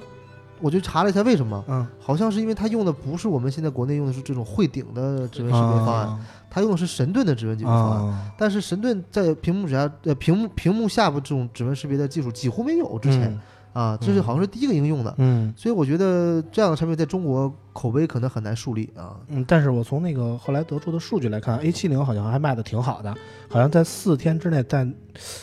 [0.60, 6.18] 我就查了一下为什么，嗯，好像是因为它用的不是我们现在国内用的是这种汇顶的指纹识别方案，
[6.50, 8.32] 它用的是神盾的指纹解决方案。
[8.36, 13.38] 但是神盾在屏幕下呃屏幕屏幕下部这种指纹识别的技术几乎没有之前。
[13.78, 19.14] 啊，这是好像是第一个应用的，嗯，所以我觉得这样的产品在中国口碑可能很难树立啊。
[19.28, 23.14] 嗯，但是我从那个后来得出的数据来看，A 七零好像还卖的挺好的，
[23.48, 24.84] 好像在四天之内在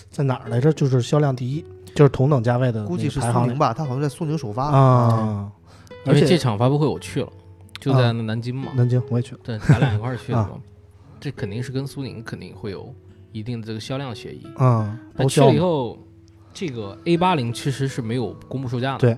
[0.10, 0.74] 在哪儿来着？
[0.74, 1.64] 就是销量第一，
[1.96, 3.74] 就是同等价位的，估计是苏宁吧？
[3.74, 5.50] 它好像在苏宁首发啊。
[6.06, 7.30] 而且这场发布会我去了，
[7.80, 8.68] 就在南京嘛。
[8.76, 10.60] 南京我也去了，对，咱俩一块儿去的嘛。
[11.22, 12.94] 这肯定是跟苏宁肯定会有
[13.32, 15.00] 一定的这个销量协议啊。
[15.30, 15.98] 去了以后。
[16.56, 19.18] 这个 A 八零其实是没有公布售价的，对。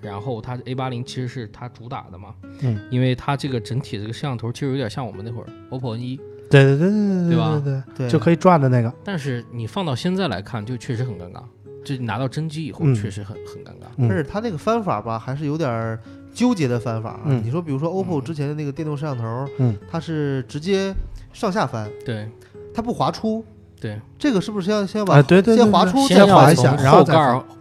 [0.00, 6.16] 然后它 A 八零其实是它主打的嘛，嗯，因为它这个整体这个摄像头其实有点像我们那会儿 OPPO N 一，
[6.48, 7.62] 对对对对对，对吧？
[7.64, 8.94] 对对，就可以转的那个。
[9.02, 11.42] 但是你放到现在来看，就确实很尴尬，
[11.84, 13.86] 就拿到真机以后确实很很尴尬。
[13.98, 15.98] 但是它那个翻法吧，还是有点
[16.32, 17.18] 纠结的翻法。
[17.24, 19.24] 嗯，你说比如说 OPPO 之前的那个电动摄像头，
[19.58, 20.94] 嗯，它是直接
[21.32, 22.30] 上下翻，对，
[22.72, 23.44] 它不滑出。
[23.80, 27.14] 对，这个是不是要先把对对先滑出，先滑一下，然后后盖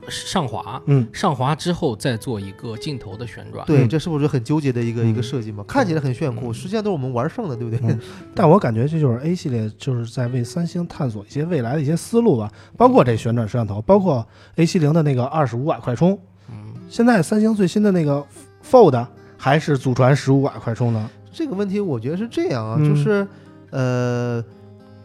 [0.09, 3.65] 上滑，嗯，上滑之后再做一个镜头的旋转。
[3.67, 5.63] 对，这是不是很纠结的一个一个设计嘛？
[5.67, 7.97] 看起来很炫酷，实际上都是我们玩剩的，对不对？
[8.33, 14.25] 但我感觉这就是 A 系列就是在为三星探索一些未来的一些思路吧，包括这旋转摄像头，包括
[14.55, 16.17] A 七零的那个二十五瓦快充。
[16.49, 18.25] 嗯，现在三星最新的那个
[18.67, 19.05] Fold
[19.37, 21.09] 还是祖传十五瓦快充呢。
[21.31, 23.27] 这个问题我觉得是这样啊，就是
[23.69, 24.43] 呃。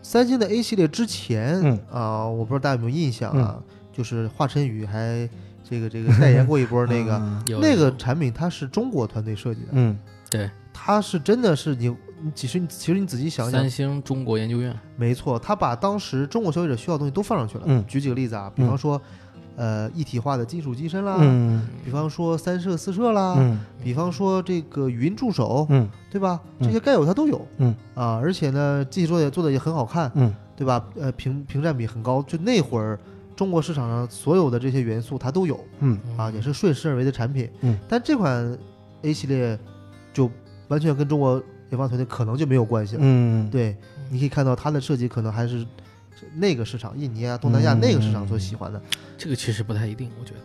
[0.03, 3.59] 三星的 A 系列之前啊，我不知道大家有没有印象啊，
[3.93, 5.29] 就是华晨宇还
[5.63, 9.69] 这个这个代言过一波 那个那个产品，它是中国团队设计的。
[9.73, 9.97] 嗯，
[10.29, 11.95] 对，它是真的是你，
[12.35, 17.65] 其实其实你仔细想想，三星中国研究院，没错，他把当时中国消费者需要的东西都放上去了。
[17.67, 19.01] 嗯，举几个例子啊，比方说。
[19.57, 26.41] 呃，一体化的金属机身啦，嗯，比方说三摄四摄啦，嗯，比方说这个语音助手，嗯，对吧？
[26.61, 27.75] 这些该有它都有，嗯。
[27.95, 30.85] 啊，而且呢，机器做也做的也很好看，嗯，对吧？
[30.99, 32.99] 呃，屏屏占比很高，就那会儿
[33.37, 35.99] 中国市场上所有的这些元素它都有，嗯。
[36.17, 38.59] 啊，也是顺势而为的产品，嗯，但这款
[39.03, 39.59] A 系列
[40.15, 40.31] 就
[40.69, 43.77] 完全跟中国研发团队可能就没有关系了，嗯，对，
[44.11, 45.67] 你可以看到它的设计可能还是。
[46.35, 48.81] 那个市场，印尼啊，东南亚那个市场所喜欢的，
[49.17, 50.41] 这个其实不太一定，我觉得。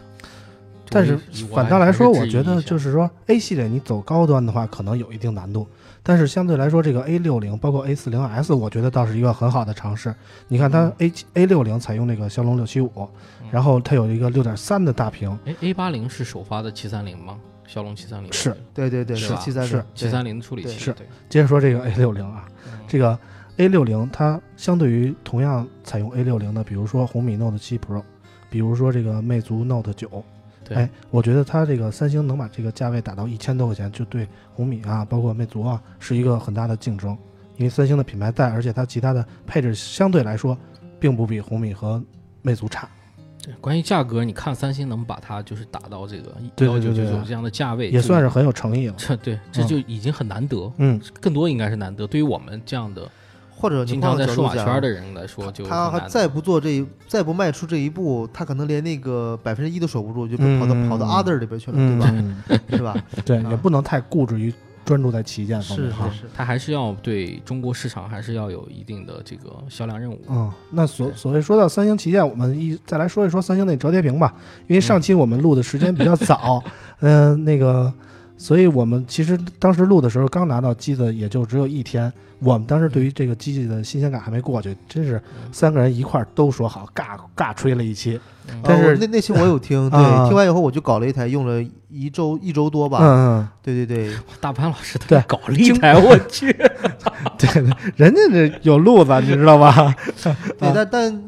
[0.90, 1.18] 但是
[1.54, 5.68] 反倒来说，我觉得就是说，A 系列你走高端的话，可能有一定难度。
[6.02, 10.16] 但是相对来说，这个 A 六零包括 A 四零 S，我觉得倒是一个很好的尝试。
[10.48, 13.10] 你看它 A A 六零采用那个骁龙六七五，
[13.52, 15.38] 然后它有一个六点三的大屏。
[15.46, 17.38] 哎，A 八零是首发的七三零吗？
[17.68, 20.80] 骁龙七三零是对对对，是七三是七三零的处理器。
[20.80, 20.96] 是。
[21.28, 22.48] 接着说这个 A 六零啊，
[22.88, 23.20] 这个。
[23.58, 28.04] A 六零它相对于同样采用 A 六零的，比如说红米 Note 七 Pro，
[28.52, 30.24] 比如说这个魅族 Note 九，
[30.70, 37.18] 哎，我觉得它这个三星能把这个价位打到一千多块钱，就对红米啊，包括魅族啊，是一个很大的竞争。
[37.56, 40.56] 因为三星的品牌在，而且它其他的配置相对来说，
[41.00, 42.00] 并不比红米和
[42.44, 42.88] 魅族差。
[43.44, 48.94] 对，关于价格，你看三星能把它就是打到这个幺九九九这样的价位，也算是很有诚意了。
[48.96, 50.72] 这对，这就已经很难得。
[50.78, 52.06] 嗯，更多应该是难得。
[52.06, 53.10] 对于我们这样的。
[53.60, 62.60] 或者经常在数码圈的人来说，就他再不做这一，再不迈出这一步，他可能连那个百分之一都守不住，就跑到跑到 other 里边去了，对吧？
[62.70, 62.96] 是吧？
[63.26, 64.54] 对，也不能太固执于
[64.86, 65.90] 专注在旗舰方面。
[65.90, 70.22] 是是是，他还是要对中国市场还是要有一定的这个销量任务。
[70.30, 74.34] 嗯，那所所谓说到三星旗舰，我们一再来说一说三星那折叠屏吧，
[74.68, 76.64] 因为上期我们录的时间比较早，
[77.02, 77.92] 嗯，那个，
[78.38, 82.12] 所以我们其实当时录的时候刚拿到机子，也就只有一天。
[82.40, 85.20] 我们当时对于这个机器的新鲜感还没过去，真是
[85.52, 88.20] 三个人一块儿都说好，尬尬吹了一期。
[88.62, 93.00] 但是那那期我有听，对，听完以后我就搞了一台，用了一周一周多吧。
[93.02, 96.56] 嗯嗯，对对对，大潘老师对搞了一台，我去，
[97.40, 97.50] 对，
[97.96, 99.96] 人家这有路子，你知道吧？
[100.60, 101.24] 对，但 但。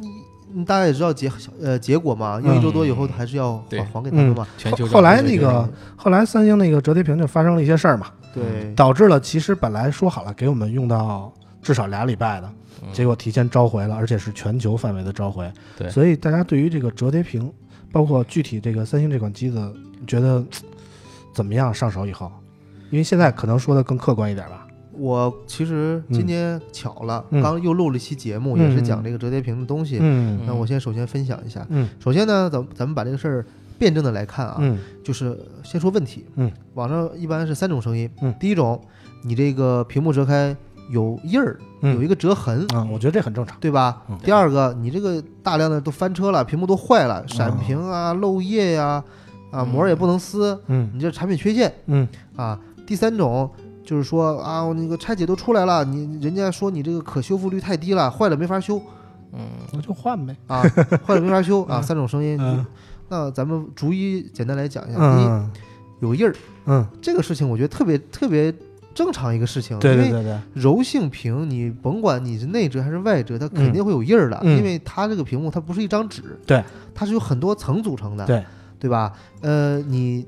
[0.65, 1.31] 大家也知道结
[1.62, 4.47] 呃结果嘛，用一周多以后还是要还还给他们嘛。
[4.91, 11.31] 后来那个后来三星那个折叠屏就发生了一些事儿嘛，对，导致了其实本来说好了给我们用到
[11.62, 12.49] 至少俩礼拜的，
[12.91, 15.51] 结果提前召回了，而且是全球范围的召回。
[15.77, 17.51] 对，所以大家对于这个折叠屏，
[17.91, 19.73] 包括具体这个三星这款机子，
[20.07, 20.43] 觉得
[21.33, 22.31] 怎么样上手以后？
[22.89, 24.65] 因为现在可能说的更客观一点吧。
[24.99, 29.97] 我其实今天巧了，刚又录了一期节目，也是讲这个折叠屏的东西。
[30.01, 31.65] 嗯，那我先首先分享一下。
[31.69, 33.45] 嗯，首先呢，咱咱们把这个事儿
[33.77, 34.57] 辩证的来看啊。
[34.59, 36.25] 嗯，就是先说问题。
[36.35, 38.09] 嗯，网上一般是三种声音。
[38.21, 38.79] 嗯，第一种，
[39.23, 40.55] 你这个屏幕折开
[40.91, 44.01] 有印儿，有一个折痕啊，我觉得这很正常，对吧？
[44.21, 49.01] 第二个，你这个大量的都翻车了，屏幕都坏了，闪屏啊，漏液呀，
[49.51, 50.59] 啊，膜也不能撕。
[50.67, 51.73] 嗯，你这产品缺陷。
[51.85, 53.49] 嗯，啊，第三种。
[53.89, 58.80] 就是说啊，我那个拆解都出来了，你人家说你这个可修复率太低了，坏了没法修，
[59.34, 59.39] 嗯，
[59.73, 60.62] 那就换呗啊，
[61.04, 62.39] 坏了没法修啊，三种声音，
[63.08, 64.99] 那咱们逐一简单来讲一下。
[65.17, 66.36] 第一，有印儿，
[66.67, 68.54] 嗯，这个事情我觉得特别特别
[68.93, 78.45] 正常一个事情，对对对对，柔性屏你甭管你是内折还是外折，它肯定会有印儿的，因为它这个屏幕它不是一张纸，对，它是有很多层组成的，对，
[78.78, 79.12] 对吧？
[79.41, 80.23] 呃，你。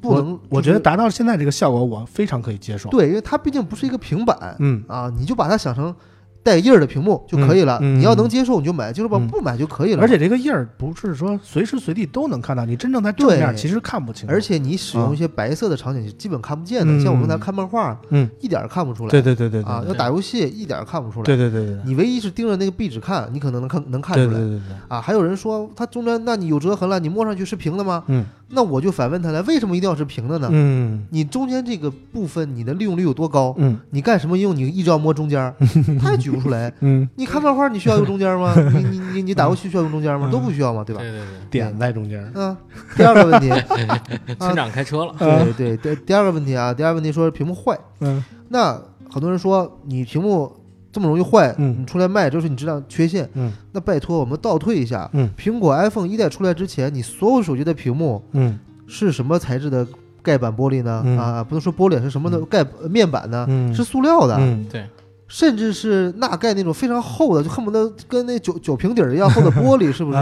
[0.00, 2.88] 不能，我觉得达到现在这个效果，我非常可以接受。
[2.90, 5.94] 对，因为它毕竟不是一个平板，嗯啊，你就把它想成。
[6.40, 10.00] 带印儿的屏幕就可以了，你要能接受你就买，就是吧，不买就可以了。
[10.00, 14.26] 而且这个印儿不是说随时随地都能看到，你真正在正面其实看不清。
[14.30, 17.04] 而且你使用一些白色的场景，基本看不见的。
[17.04, 19.10] 像我刚才看漫画，嗯，一点看不出来。
[19.10, 21.24] 对对对对啊，要打游戏一点看不出来。
[21.24, 24.28] 对对对对，你唯一是盯着那个壁纸看，你可能能看能看出来。
[24.28, 28.04] 对对对对啊，还有人说它中间，那你有折痕了，你摸上去是平的吗？
[28.06, 30.48] 嗯，那我就反问他了，为什么一定要是平的呢？
[30.50, 33.54] 嗯，你中间这个部分你的利用率有多高？
[33.58, 34.56] 嗯，你干什么用？
[34.56, 35.54] 你一直要摸中间，
[36.00, 36.72] 他也举不出来。
[36.80, 37.08] 嗯。
[37.16, 38.54] 你看漫画，你需要用中间吗？
[38.74, 40.30] 你你你你打游戏需要用中间吗？
[40.32, 41.02] 都不需要嘛，对吧？
[41.02, 42.30] 对对对，点在中间。
[42.34, 42.56] 嗯，
[42.96, 43.50] 第二个问题，
[44.40, 45.14] 村长开车了。
[45.18, 47.78] 对对对，第二个问题啊，第二个问题说屏幕坏。
[48.00, 48.80] 嗯，那
[49.10, 50.50] 很多人说你屏幕
[50.98, 53.28] 这么容易坏，嗯，你出来卖就是你质量缺陷。
[53.34, 58.58] 嗯，那拜托我们倒退一下，嗯，苹果 iPhone 一代出来之前，你所有手机的屏幕，嗯，
[58.88, 59.86] 是什么材质的
[60.20, 61.04] 盖板玻璃呢？
[61.16, 63.46] 啊，不能说玻璃是什么的盖面板呢？
[63.48, 64.36] 嗯，是塑料的。
[64.40, 64.84] 嗯，对。
[65.30, 70.18] 甚至是钠钙那种非常厚的，就恨不得跟那酒酒瓶底儿一样厚的玻璃， 是不是？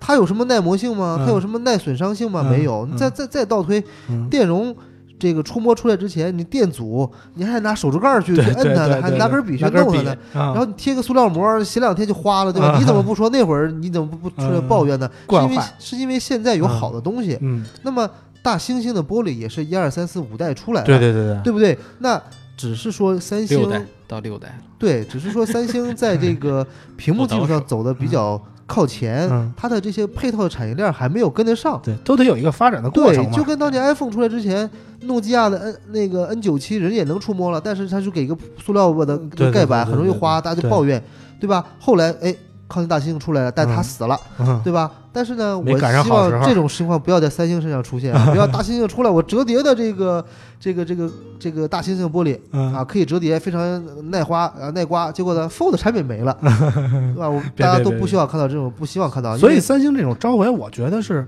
[0.00, 1.22] 它有什么耐磨性吗？
[1.22, 2.42] 它有什么耐损伤性吗？
[2.50, 2.88] 没有。
[2.96, 3.84] 再再再倒推，
[4.30, 4.74] 电容
[5.18, 10.16] 这个触摸出来之前，你电阻你还拿手指盖去去摁它呢，还拿根笔去弄它呢。
[10.32, 12.76] 然后你贴个塑料膜，洗两天就花了，对吧？
[12.78, 15.10] 你怎么不说那会儿你怎么不不出来抱怨呢？
[15.28, 17.36] 是因为是因为现在有好的东西。
[17.40, 17.64] 嗯。
[17.82, 18.08] 那么
[18.42, 21.78] 大猩猩的玻璃也是一二三四五代出来的，对对对对，对不对？
[21.98, 22.22] 那
[22.56, 23.68] 只是说三星。
[24.08, 39.18] 到六代，对，只是说三星在这个屏幕技术上走的比较 靠前，它的这些配套的产业链还没有跟得上，对，都得有一个发展的过程对，就跟当年 iPhone 出来之前，诺基亚的 N 那个 N 九七人也能触摸了，但是它就给一个塑料的
[39.50, 41.02] 盖板，很容易花，大家就抱怨，
[41.40, 41.64] 对吧？
[41.80, 42.32] 后来哎。
[42.68, 44.20] 靠近大猩猩出来了，但是他死了，
[44.62, 44.90] 对吧？
[45.10, 48.12] 但是呢，我希望这种情况不要在三星身上出现。
[48.30, 50.24] 不要大猩猩出来，我折叠的这个
[50.60, 52.38] 这个这个这个大猩猩玻璃
[52.74, 55.10] 啊，可以折叠，非常耐花啊耐刮。
[55.10, 57.28] 结果呢，Fold 产品没了， 对吧？
[57.28, 59.36] 我大家都不希望看到这种，不希望看到。
[59.36, 61.26] 所以三星这种召回，我觉得是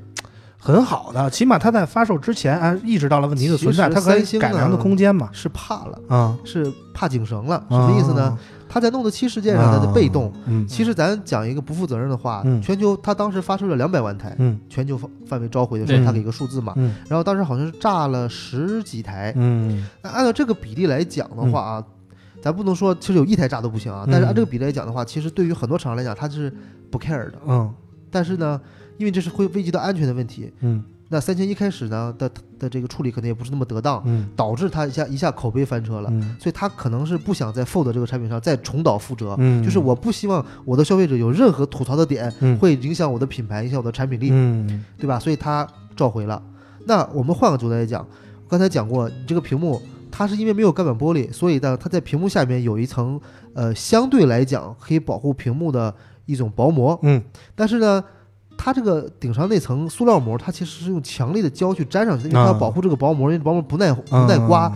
[0.58, 5.30] 很好的，起码它在发售之前啊意识到了问题的存在，它可以改良的空间嘛。
[5.32, 8.38] 是怕了啊，是怕井绳了，什么意思呢？
[8.72, 10.32] 他在 Note 7事件上，他的被动。
[10.46, 21.84] 嗯，其实咱讲一个不负责任的话，全球他当时发出了两百万台，嗯，全球范范围召回的时候，他给一个数字嘛，嗯，然后当时好像是炸了十几台，嗯，那按照这个比例来讲的话啊，
[22.40, 26.52] 咱不能说其实有一台炸都不行啊，但是按这个比例来讲的话，其实对于很多厂商来讲，他是
[26.92, 27.74] 不 care 的，嗯，
[28.08, 28.60] 但是呢，
[28.98, 30.84] 因为这是会危及到安全的问题，嗯。
[31.12, 34.00] 那三千一开始呢的的这个处理可能也不是那么得当，
[34.36, 44.28] 导致他一下一下口碑翻车了，所以他可能是不想在 Fold 这个产品上再重蹈覆辙，就是我不希望我的消费者有任何吐槽的点，会影响我的品牌，影响我的产品力，
[44.96, 45.18] 对吧？
[45.18, 46.40] 所以他召回了。
[46.86, 48.06] 那我们换个角度来讲，
[48.48, 53.20] 刚才讲过，你这个屏幕它是因为没有盖板玻璃，所以呢，它在屏幕下面有一层
[53.54, 55.92] 呃相对来讲可以保护屏幕的
[56.26, 57.20] 一种薄膜，嗯，
[57.56, 58.04] 但是呢。
[58.62, 64.70] 它这个顶上那层塑料膜，它其实是用强力的胶去粘上去，因为它要保护这个薄膜，因为薄膜不耐不耐刮。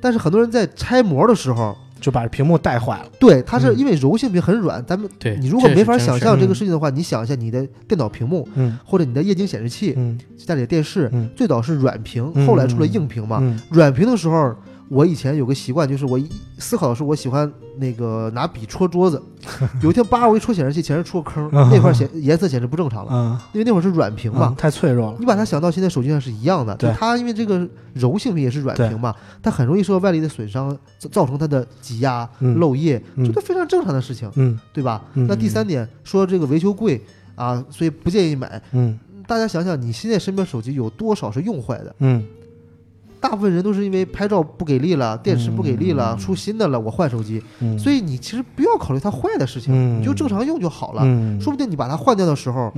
[0.00, 3.06] 但是很多人在拆膜的时候就把屏幕带坏了。
[3.18, 8.48] 对，它是因为柔性屏很软，咱们你如果没法想象这个事情的话，你想一下你的电脑屏幕，
[8.84, 9.98] 或者你的液晶显示器，
[10.36, 13.42] 家里的电视，最早是软屏，后来出了硬屏嘛。
[13.70, 14.54] 软屏的时候。
[14.88, 19.20] 我以前有个习惯，就是我一思考的时候，我喜欢那个拿笔戳桌子。
[19.82, 23.40] 有一天，叭，我一戳显示器，显示出个坑， 那块显颜色显示不正常了。
[23.52, 25.16] 因为那会儿是软屏嘛，太脆弱了。
[25.18, 30.76] 你把它想到现在手机上是一样的，它因为这个柔性屏也是软屏嘛，它很容易受到外力的损伤，
[31.10, 34.30] 造成它的挤压、漏液，这都非常正常的事情，
[34.72, 35.02] 对吧？
[35.14, 37.00] 那第三点说这个维修贵
[37.34, 38.60] 啊，所以不建议买。
[38.72, 41.94] 嗯，大家想想，你现在身边手机有多少是用坏的？
[41.98, 42.22] 嗯。
[43.24, 47.42] 大部分人都是因为拍照不给力了，电池不给力了，出新的了，我换手机。
[47.78, 51.02] 所以你其实不要考虑它坏的事情，你就正常用就好了。
[51.40, 52.70] 说不定你把它换掉的时候。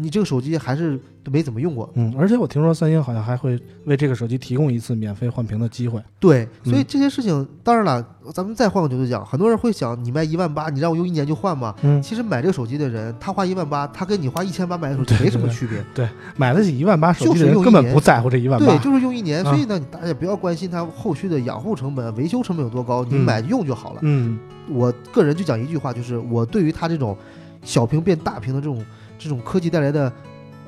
[0.00, 6.02] 你这个手机还是都没怎么用过，嗯，而且我听说三星好像还会为这个手机提供一次免费换屏的机会。
[6.18, 11.74] 对，所以这些事情，当然了，咱们再换个角度讲，很多人会想，你卖一万八，你让我用一年就换吗？
[11.82, 15.84] 嗯，其实买这个手机的人，他花一万八，他跟你花一千八买的手机没什么区别。
[15.94, 18.66] 对，买得起一万八手机的人根本不在乎这一万八。
[18.66, 19.44] 对，就是用一年。
[19.44, 23.98] 所以呢，大家不要关心它后续的养护成本、维修成本有多高，你买用就好了。
[24.02, 27.16] 嗯，我个人就讲一句话，就是我对于它这种
[27.62, 28.82] 小屏变大屏的这种
[29.20, 30.12] 这种科技带来的。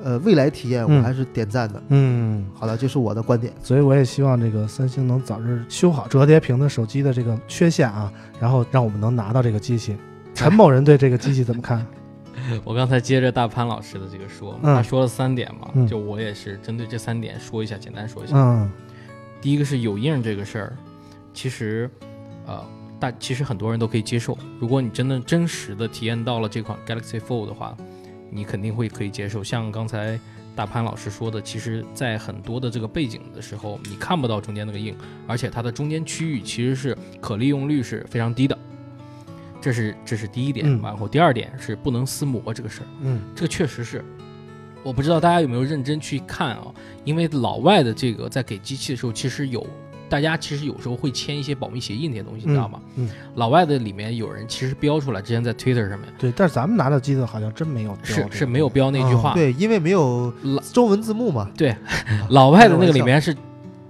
[0.05, 1.81] 呃，未来体验我还是点赞的。
[1.91, 3.53] 嗯，好的，这是我的观点。
[3.63, 9.97] 所以我也希望这个三星能早日修好折叠屏的手机的这个缺陷啊，然后让我们能拿到这个机器。
[10.35, 11.87] 陈某人对这个机器怎么看？
[12.65, 18.35] 我刚才接着大潘老师的这个说，他说了三点嘛，就我也是针对这三点说一下，简单说一下。
[18.37, 18.69] 嗯，
[19.41, 20.77] 第一个是有印这个事儿，
[21.33, 21.89] 其实，
[22.45, 22.61] 呃，
[22.99, 24.37] 大其实很多人都可以接受。
[24.59, 27.77] 如果你真的真实的体验到了这款 Galaxy Fold 的话。
[28.35, 30.19] 你肯定会可以接受，像刚才
[30.57, 38.59] 大潘老师说的，其实，在很多的这个背景的时候，你看不到中间那个硬，而且它的中间区域其实是可利用率是非常低的，
[39.61, 40.81] 这是这是第一点。
[40.81, 44.05] 然后第二点是不能撕膜这个事儿，嗯，这个确实是，
[44.83, 46.67] 我不知道大家有没有认真去看啊，
[47.05, 49.67] 因为老外的这个在给机器的时候，其实有。
[50.13, 52.79] 大家其实有时候会签一些保密协议那些东西，你知道吗？
[52.97, 56.07] 嗯，老外的里面有人其实标出来，之前在 Twitter 上面。
[56.19, 57.97] 对，但是咱们拿到机子好像真没有。
[58.03, 59.33] 是是没有标那句话。
[59.33, 60.31] 对，因为没有
[60.71, 61.51] 中文字幕嘛。
[61.57, 61.75] 对，
[62.29, 63.35] 老外的那个里面是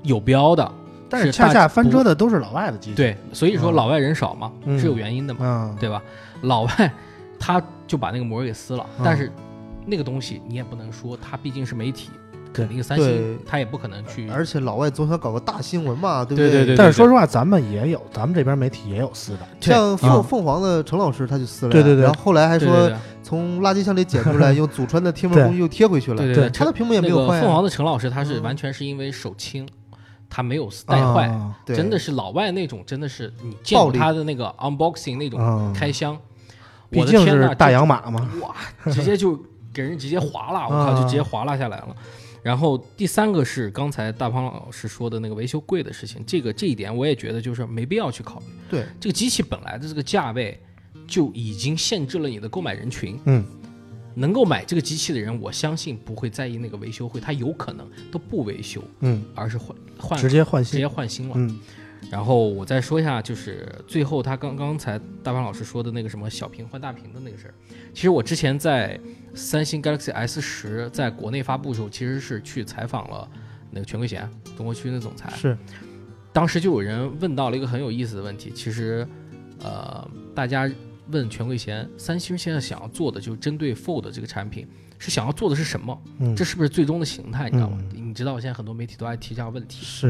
[0.05, 0.73] 有标的，
[1.11, 2.97] 但是恰恰翻车的都是老外的机子。
[2.97, 6.01] 对，所以说老外人少嘛，是有原因的嘛，对吧？
[6.43, 6.93] 老外
[7.37, 9.29] 他就把那个膜给撕了，但是
[9.85, 12.11] 那个东西你也不能说，它毕竟是媒体。
[12.53, 14.29] 肯定三星他也不可能去。
[14.29, 16.51] 而且老外总想搞个大新闻嘛，对不对？
[16.51, 16.77] 对对。
[16.77, 22.05] 但是说实话，咱们也有，咱们这边媒体也有撕的，像凤凤凰的陈老师他就撕了，对对对。
[22.05, 22.91] 然后后来还说
[23.23, 26.51] 从垃圾箱里捡出来， 用祖传的贴膜工具又贴回去了，对对。
[26.51, 27.41] 他的屏幕也没有坏。
[27.41, 29.69] 凤凰的陈老师他是完全是因为手轻。
[30.35, 31.31] 他没有带坏，
[31.67, 36.17] 真的是老外那种，真的是你见过他的那个 unboxing 那种开箱，
[36.89, 38.55] 毕竟是大洋马嘛，哇，
[38.91, 39.39] 直接就
[39.75, 41.89] 给人直接划拉，我靠，就直接划拉下来了。
[42.43, 48.47] 然后第三个是刚才大胖老师说的那个维修贵的事情，这个这一点我也觉得就是没必要去考虑。
[48.69, 50.61] 对，这个机器本来的这个价位
[51.07, 53.19] 就已经限制了你的购买人群。
[53.25, 53.45] 嗯。
[54.15, 61.59] 能够买这个机器的人，我相信不会在意那个维修费，他有可能都不维修，嗯，而是换换直接换新，直接换新了，嗯。
[62.13, 67.55] 然后我再说一下，就是最后他刚刚才大潘老师说的那个什么小屏换大屏的那个事儿，
[67.95, 69.01] 其实我之前在
[69.35, 73.27] 三星 Galaxy S 十在国内发布的时候，其实是去采访了
[73.71, 75.57] 那个全贵贤中国区的总裁，是，
[76.35, 79.09] 当时就有人问到了一个很有意思的问题，其实，
[79.61, 80.71] 呃，大家。
[81.11, 84.67] 问全贵贤，三星现在想要做的就是针对 Fold 这个产品，
[85.03, 86.01] 是想要做的是什么？
[86.21, 87.51] 嗯，这是不是最终的形态？
[87.51, 87.79] 你知道吗？
[87.93, 90.09] 你知道现在很多媒体都爱提这样问题，是，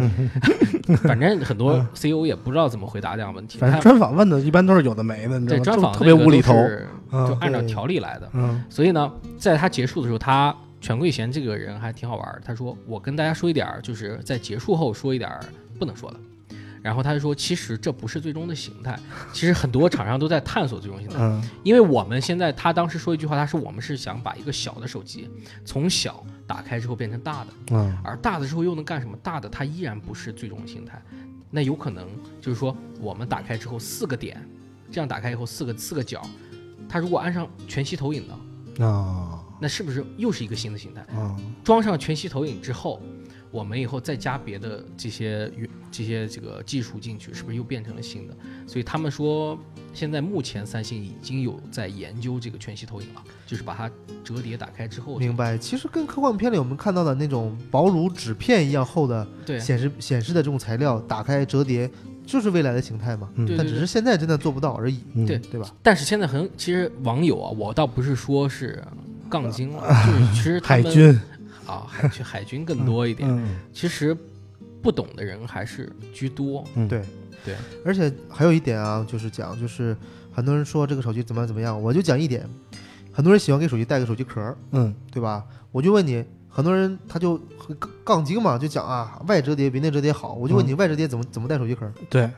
[1.08, 3.58] 反正很多 CEO 也不知道怎么回答这样问题。
[3.58, 6.52] 反正专访问的一般都是有的没的，对，专访特别无厘头，
[7.10, 8.28] 就按照条例来的。
[8.34, 12.42] 嗯，所以呢，在他结束的时候，他权贵贤这个人还挺好玩。
[12.44, 15.30] 他说：“我跟大家说一点，就是在结束后说一点
[15.78, 16.16] 不能说的。”
[16.82, 18.98] 然后他就说，其实这不是最终的形态，
[19.32, 21.16] 其实很多厂商都在探索最终形态。
[21.20, 25.30] 嗯，因为我们现在，他当时说一句话，他说我们是想把一个小的手机
[25.64, 29.16] 从小打开之后变成大的，嗯，而大的之后又能干什么？
[29.22, 31.00] 大的它依然不是最终形态，
[31.50, 32.08] 那有可能
[32.40, 34.44] 就是说我们打开之后四个点，
[34.90, 36.20] 这样打开以后四个四个角，
[36.88, 38.24] 它如果安上全息投影
[38.76, 41.06] 的，啊，那是不是又是一个新的形态？
[41.14, 43.00] 嗯，装上全息投影之后。
[43.52, 45.52] 我们以后再加别的这些
[45.90, 48.34] 这些这个技术进去，是不是又变成了新的？
[48.66, 49.56] 所以他们说，
[49.92, 53.90] 现在目前三星已经有在研究这个全息投影了，就是把它
[54.24, 55.18] 折叠打开之后。
[55.18, 59.28] 明白，其实跟科幻片里我们看到的那种薄如纸片一样厚的
[59.60, 61.90] 显示显示的这种材料，打开折叠
[62.24, 63.28] 就是未来的形态嘛。
[63.34, 64.98] 嗯，但只是现在真的做不到而已。
[65.26, 65.70] 对对吧？
[65.82, 68.82] 但是现在很，其实网友啊，我倒不是说是
[69.28, 71.20] 杠精了， 就是其实海军。
[71.72, 73.28] 啊，海 军海军更多一点。
[73.72, 74.16] 其实
[74.82, 76.64] 不懂的人还是居多。
[76.74, 77.02] 嗯，对
[77.44, 77.54] 对。
[77.84, 79.96] 而且还有一点啊，就是讲，就是
[80.32, 82.46] 很多人说这个手机怎么样怎么样，我就讲一点，
[83.12, 85.44] 很多人喜欢给手机带个手机壳，嗯，对吧？
[85.70, 87.40] 我就问你，很多人他就
[88.04, 90.34] 杠精嘛，就讲啊，外折叠比内折叠好。
[90.34, 91.90] 我就问你，外折叠怎么怎么带手机壳？
[92.10, 92.28] 对。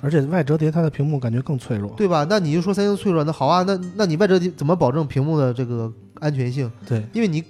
[0.00, 2.26] 而且外折叠它的屏幕感觉更脆弱，对吧？
[2.28, 6.68] 那你就说三星脆弱，那好啊，那那你外折叠怎么保证屏幕的这个安全性？
[6.84, 7.42] 对，因为你。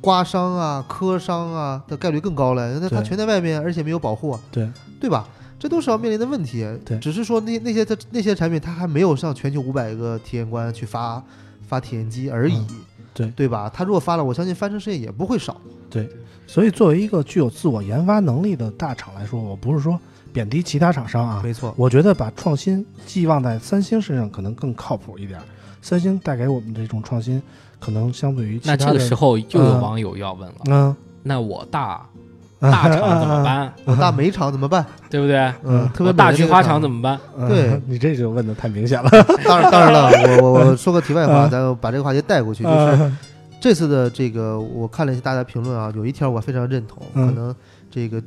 [0.00, 4.68] 刮伤啊、磕伤啊的概率更高了，那它全在外面，而且没有保护，对
[5.00, 5.28] 对吧？
[5.58, 6.66] 这都是要面临的问题。
[6.86, 11.22] 对，只是说那那些那些产品，它还没有上全球五百个体验官去发
[11.68, 12.64] 发体验机而已，
[13.12, 13.70] 对对吧？
[13.72, 15.60] 它如果发了，我相信翻车事件也不会少。
[15.90, 16.08] 对，
[16.46, 20.00] 所以作为一个具有自我研发能力的大厂来说，我不是说
[20.32, 25.38] 贬低其他厂商啊，没错，我觉得把创新寄望在三星身上可能更靠谱一点。
[25.82, 27.42] 三星带给我们这种创新。
[27.80, 32.06] 可能相对于那这个时候又有网友要问了，嗯，那我大
[32.60, 33.72] 大厂怎么办？
[33.86, 34.84] 我大煤厂怎么办？
[35.08, 35.52] 对不对？
[35.64, 37.18] 嗯，特别大菊花厂怎么办？
[37.48, 39.08] 对你这就问的太明显了。
[39.44, 40.10] 当然当然了，
[40.42, 43.12] 我我我说个题外话，咱把这个话题带过去，就是
[43.58, 47.54] 这次的这个，我看了一下大家评论啊，有一条我非常认同，可能
[47.90, 48.22] 这个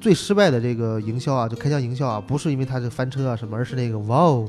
[0.00, 4.48] 最失败的这个营销啊，就开箱营销啊，不是因为它是翻车啊什么，而是那个哇哦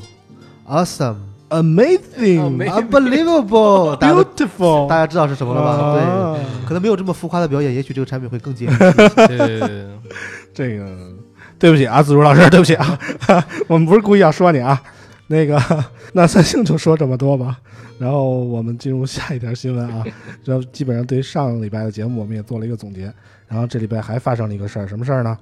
[0.67, 1.17] ，awesome。
[1.53, 5.93] Amazing, unbelievable, beautiful，大家知道是什么了吧？
[5.93, 9.71] 对， 可能没有这么浮夸的表演，也许这个产品会更接地气。
[10.51, 11.13] 这个，
[11.59, 12.99] 对不起啊，子如老师，对不起啊，
[13.67, 14.81] 我们不是故意要说你啊。
[15.27, 15.61] 那个，
[16.13, 17.59] 那三星就说这么多吧。
[17.99, 20.03] 然后我们进入下一条新闻啊。
[20.43, 23.13] 然后基本上对于上个礼拜的节目，我们也做了一个总结。
[23.47, 25.37] 然后这礼拜还发生了一个事儿，什么事儿呢？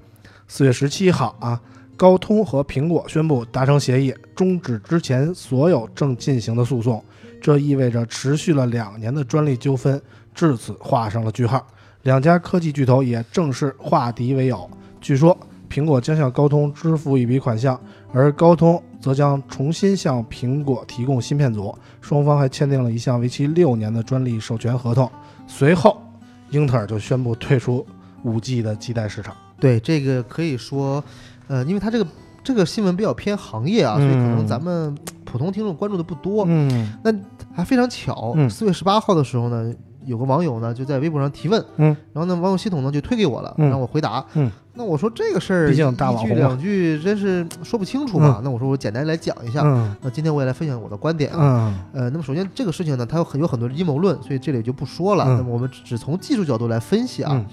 [0.46, 1.58] 四月十七号啊。
[2.02, 7.00] 高通和苹果宣布达成协议，终止之前所有正进行的诉讼。
[7.40, 10.02] 这意味着持续了两年的专利纠纷
[10.34, 11.64] 至此画上了句号。
[12.02, 14.68] 两家科技巨头也正式化敌为友。
[15.00, 15.38] 据说，
[15.70, 17.80] 苹果将向高通支付一笔款项，
[18.12, 21.72] 而高通则将重新向苹果提供芯片组。
[22.00, 25.08] 双方还签订了一项为期六年的专利授权合同。
[25.46, 26.02] 随后，
[26.50, 27.86] 英特尔就宣布退出
[28.24, 29.36] 五 G 的基带市场。
[29.60, 31.04] 对这个可以说。
[31.52, 32.06] 呃，因为它这个
[32.42, 36.46] 这个新闻比较偏行业啊，所以可能咱们普通听众关注的不多。
[36.48, 37.12] 嗯，那
[37.54, 39.70] 还非常巧，四月十八号的时候呢，
[40.06, 57.44] 有个网友呢就在微博上提问，嗯，然后呢网友系统呢就推给我了，让我回答，嗯，那我说这个事儿，毕竟大网句两句真是说不清楚嘛，那我说我简单来讲一下，嗯，那今天我也来分享我的观点啊，呃，那么首先这个事情呢，它有很有很多阴谋论，所以这里就不说了，那么我们只从技术角度来分析啊。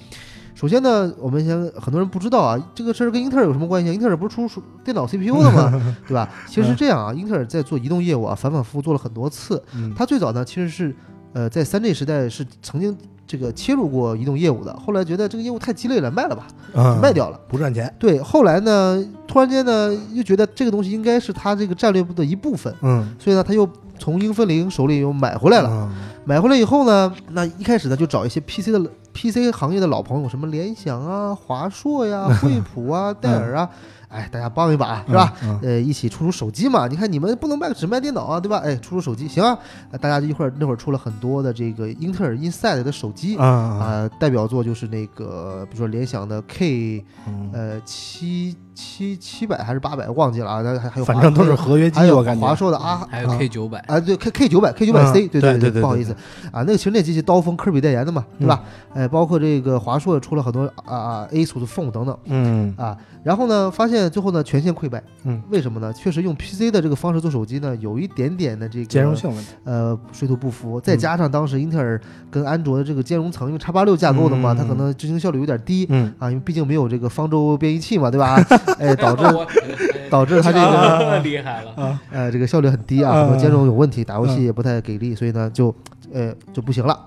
[0.59, 3.93] 首先呢，我们先很多人不知道啊，这个事儿跟英特尔有什么关系？
[3.93, 5.71] 英特尔不是出电脑 CPU 的吗？
[6.05, 6.27] 对吧？
[6.49, 9.63] 其实是这样啊，英特尔在做移动业务啊，反反复复做了很多次。
[9.95, 10.93] 它最早呢，其实是
[11.31, 12.93] 呃在三 G 时代是曾经
[13.25, 16.45] 这个切入过移动业务的，后来觉得这个业务太鸡肋了，卖了吧，
[17.01, 17.95] 卖掉了，不赚钱。
[17.97, 23.65] 对，后来呢，突然间呢，又觉得这个东西应该是它这个战略部的一部分，嗯，所以呢，他又
[23.97, 25.89] 从英飞凌手里又买回来了。
[26.25, 28.79] 买回来以后呢，那一开始呢就找一些 PC 的
[29.19, 33.69] PC 行业的老朋友，什么联想啊、 华硕呀、惠普啊、戴尔啊，
[34.07, 35.33] 哎，大家帮一把是吧？
[35.61, 36.87] 呃，一起出出手机嘛。
[36.87, 38.59] 你看你们不能卖只卖电脑啊，对吧？
[38.63, 39.59] 哎，出出手机行啊。
[39.99, 47.03] 大家一会儿那会儿出了很多的这个英特尔 Inside 的手机啊，代表作就是那个比如说联想的 K，
[47.51, 48.55] 呃七。
[48.79, 50.61] 七七百还是八百，忘记了啊。
[50.61, 52.47] 那还还有，反正都是合约机，我感觉。
[52.47, 56.13] 华硕的啊，还有 K 九百啊，对 K K 九百 K 九百 C，对对对对，不好意思
[56.51, 58.63] 啊，那个其实那机器刀锋科比代言的嘛，对吧？
[58.93, 65.91] 哎，包括这个华硕出了很多啊啊 A 组的 Phone 等等，嗯啊，然后呢，发现最后呢全线溃败，嗯，为什么呢？
[65.91, 71.99] 确实用 PC 的这个方式做手机呢，有一点点的这个兼容性问题，呃，水土不服，再加上当时英特尔
[72.31, 78.37] 跟安卓的这个兼容层，因为叉八六架构的嘛，它可能执行效率有点低，嗯啊，因为毕竟没有这个方舟编译器嘛，对吧？
[78.77, 79.23] 哎，导致
[80.09, 81.71] 导致它这个厉害了。
[81.75, 85.73] 啊，呃，这个效率很低啊，很多兼容有问题，打游戏也不太给力，所以呢，就
[86.13, 86.97] 呃就不行了。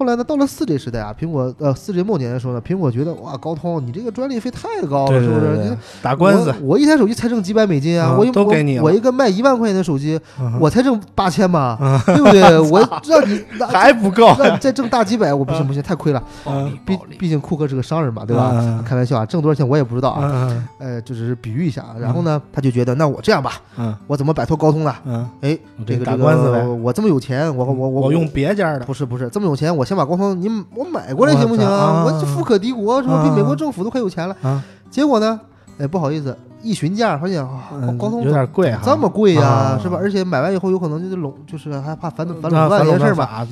[0.00, 5.58] 后来呢，到了四 G 时代啊，苹果呃四 G 末年的时候呢，苹果觉得哇，高通你这个专利费太高了，是不是？
[5.58, 10.18] 你打官司，我一台手机才挣几百美金啊，我都给你，我一个卖一万块钱的手机，
[10.58, 12.58] 我才挣八千嘛，对不对？
[12.70, 16.22] 我 让你还不够， 让你再挣大几百，我不行不行，太亏了。
[16.86, 18.82] 毕毕竟库克是个商人嘛，对吧？
[18.88, 21.84] 开玩笑啊，挣多少钱我也不知道啊，呃，就只是比喻一下。
[22.00, 23.60] 然后呢，他就觉得那我这样吧，
[24.06, 24.94] 我怎么摆脱高通呢？
[25.42, 30.48] 哎，这个打官司呗，我这么有钱，我我我我用别家的，不是不是这么有钱，我先把高通你。
[30.76, 32.04] 我买过来行不行啊？
[32.04, 33.24] 我富可敌国是吧？
[33.24, 34.62] 比美国政府都快有钱了。
[34.88, 35.40] 结果呢？
[35.80, 39.96] 哎，不好意思，一询价发现啊，高通有点贵这么贵呀，是吧？
[40.00, 43.44] 而且买完以后有可能就是垄，就是还怕反反垄断这件事吧。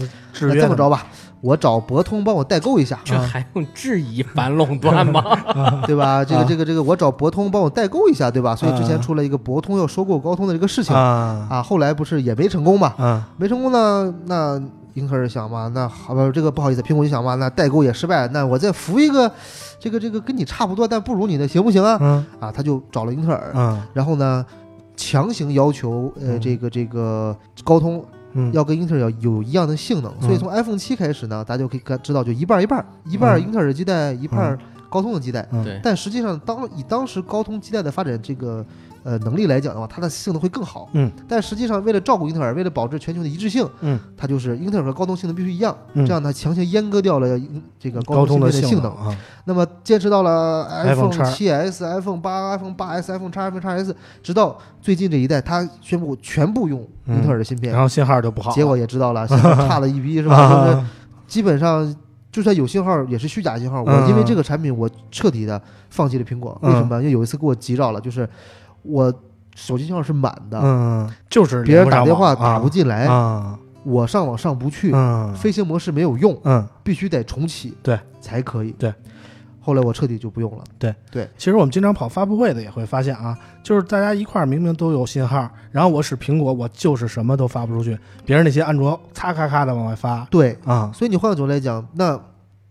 [0.43, 1.07] 那这么着吧，
[1.41, 3.01] 我找博通帮我代购一下。
[3.03, 5.24] 这还用质疑反垄断吗？
[5.89, 6.24] 对吧？
[6.24, 8.55] 这个这个这个，我找博通帮我代购一下，对吧？
[8.55, 13.26] 所以之前出了一个博通要收购高通的这个事情啊，后来不是也没成功嘛？
[13.36, 14.62] 没成功呢，那。
[14.99, 19.30] 英特尔想嘛，那好吧，这个不好意思，苹果就想嘛，那代购也失败，那我再扶一个，
[19.78, 21.96] 这个这个跟你差不多但不如你的，行不行啊？
[22.01, 22.26] 嗯。
[22.40, 24.44] 啊，他就找了英特尔，嗯，然后呢，
[24.96, 28.05] 强行要求呃这个这个高通
[28.53, 34.59] 要跟英特尔要有一样的性能，所以从 iPhone 七开始呢，大家就可以知道就一半一半，一半英特尔的基带，一半
[34.90, 38.64] 高通的基带，对，但实际上当以当时高通基带的发展这个。
[39.09, 40.86] 呃，能力来讲的话，它的性能会更好。
[40.92, 47.40] 嗯，但实际上为了照顾英特尔，为了保持全球的一致性，嗯，它就是英特尔和高通性能必须一样，这样它强行阉割掉了
[47.80, 49.16] 这个高通的性能啊。
[49.46, 60.66] 那么坚持到了 iPhone 7s、iPhone 八、iPhone 八 S、iPhone 叉、iPhone 叉 S，直到最近这一代，它宣布全部用英特尔的芯片，然后信号就不好，结果也知道了， 信号差了一逼，是吧？
[60.66, 60.86] 就 是
[61.26, 61.96] 基本上
[62.30, 63.82] 就算有信号，也是虚假信号。
[63.82, 66.59] 我因为这个产品，我彻底的放弃了苹果。
[66.62, 66.98] 为什么？
[66.98, 68.28] 因为有一次给我急着了，就是
[68.82, 69.12] 我。
[69.60, 78.94] 手机信号是满的，嗯，就是别人打电话打不进来啊，我上网上不去，嗯，飞行模式没有用，嗯，必须得重启，对，才可以，对。
[79.60, 81.28] 后来我彻底就不用了，对对。
[81.36, 90.88] 其实我们经常跑发布会的也会发现啊，就是大家一块儿明明都有信号，然后我使苹果，我就是什么都发不出去，别人那些安卓咔咔咔的往外发，对啊。
[90.94, 92.16] 所以你换个角度来讲，那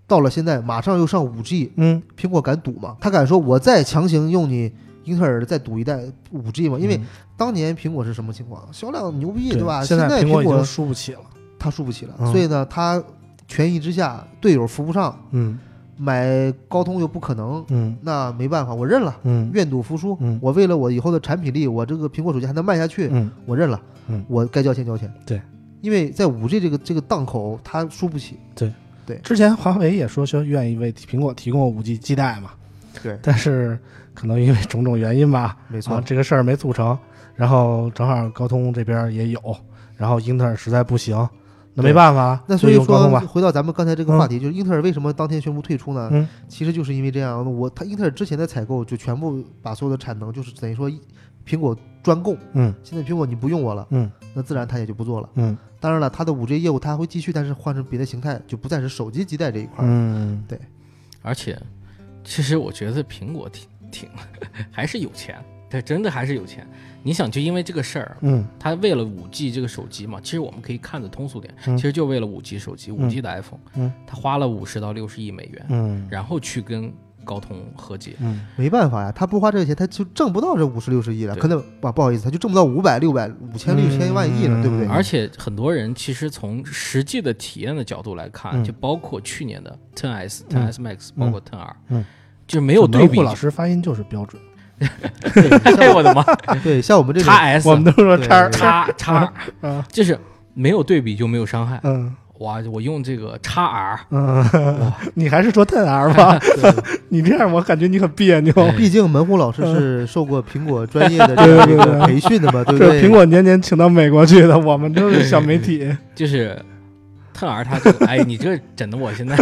[0.07, 2.95] 到了现在马上又上五 G，嗯，苹果敢赌吗？
[3.01, 4.71] 他敢说我再强行用你？
[5.07, 5.99] 英特尔再赌一代
[6.31, 6.77] 五 G 嘛？
[6.77, 6.99] 因为
[7.37, 8.67] 当年苹果是什么情况？
[8.73, 9.81] 销量牛逼，对吧？
[9.83, 11.21] 现在苹果输不起了，
[11.57, 13.01] 他输不起了，所以呢，他
[13.47, 15.57] 权宜之下，队友扶不上，嗯，
[15.95, 25.41] 买高通又不可能，嗯，那没办法，我认了，嗯，愿赌服输，嗯，我为了我以后的产品力，我这个苹果手机还能卖下去，嗯，我认了，嗯，我该交钱交钱，对，
[25.79, 28.73] 因为在五 G 这个这个档口，他输不起，对，
[29.05, 32.51] 对，之前华为也说说愿意为苹果提供五 G 基带嘛，
[33.01, 33.79] 对，但是。
[34.17, 36.97] 可能因为种种原因吧，没错，这个事儿没促成，
[37.35, 39.39] 然后正好高通这边也有，
[39.95, 41.15] 然后英特尔实在不行，
[41.75, 46.09] 那没办法，那所以说回到咱们刚才这个话题，就是英特尔为什么当天宣布退出呢？
[46.11, 50.89] 嗯，其实就是因为这样，我他英特尔之前的采购就全部把所有的产能，就是等于说
[51.45, 55.55] 苹果专供，嗯，现在苹果你不用我了，嗯，那自然它也就不做了，嗯。
[55.79, 59.85] 当然了，它的五 G 业务它还会继续，但是换成别的形态，就不再是手机基带这一块。
[59.87, 60.59] 嗯，对。
[61.21, 61.55] 而且，
[62.23, 64.09] 其实我觉得苹果挺挺
[64.71, 65.35] 还是有钱，
[65.69, 66.67] 它真的还是有钱。
[67.03, 76.93] 你想，就因为这个事儿，嗯，他为了五 G 这个手机嘛，其实我们可以看得通俗点，其实就为了五 G 手机，五 G 的 iPhone，嗯，他花了五十到六十亿美元，嗯，然后去跟。
[77.25, 84.87] 高通和解，嗯，没办法呀，他不花这个钱，他就挣不到这五十六十亿了，可能不不好意思，他就挣不到五百六百五千六千万亿了，对不对？
[84.87, 92.05] 而且很多人其实从实际的体验的角度来看，就包括去年的 Ten S、Ten S Max，包括 Ten R，嗯，
[92.47, 93.19] 就没有对比。
[93.21, 94.41] 老师发音就是标准，
[94.79, 96.23] 哎 我的妈！
[96.63, 99.33] 对，像我们这叉 S，我们都说叉叉 叉，
[99.91, 100.17] 就是
[100.53, 102.15] 没有对比就没有伤害，嗯。
[102.39, 102.61] 哇！
[102.71, 106.39] 我用这个叉 R，嗯，你还是说 Ten R 吧？
[107.09, 108.53] 你这样我感觉你很别扭。
[108.77, 113.01] 毕竟门户老师是受过苹果专业的这个培训的嘛，对不对？
[113.01, 115.91] 苹果年年请到美国去的，我们都是小媒体。
[116.13, 116.55] 就是
[117.37, 117.77] Ten R，它，
[118.07, 119.35] 哎，你这整的我现在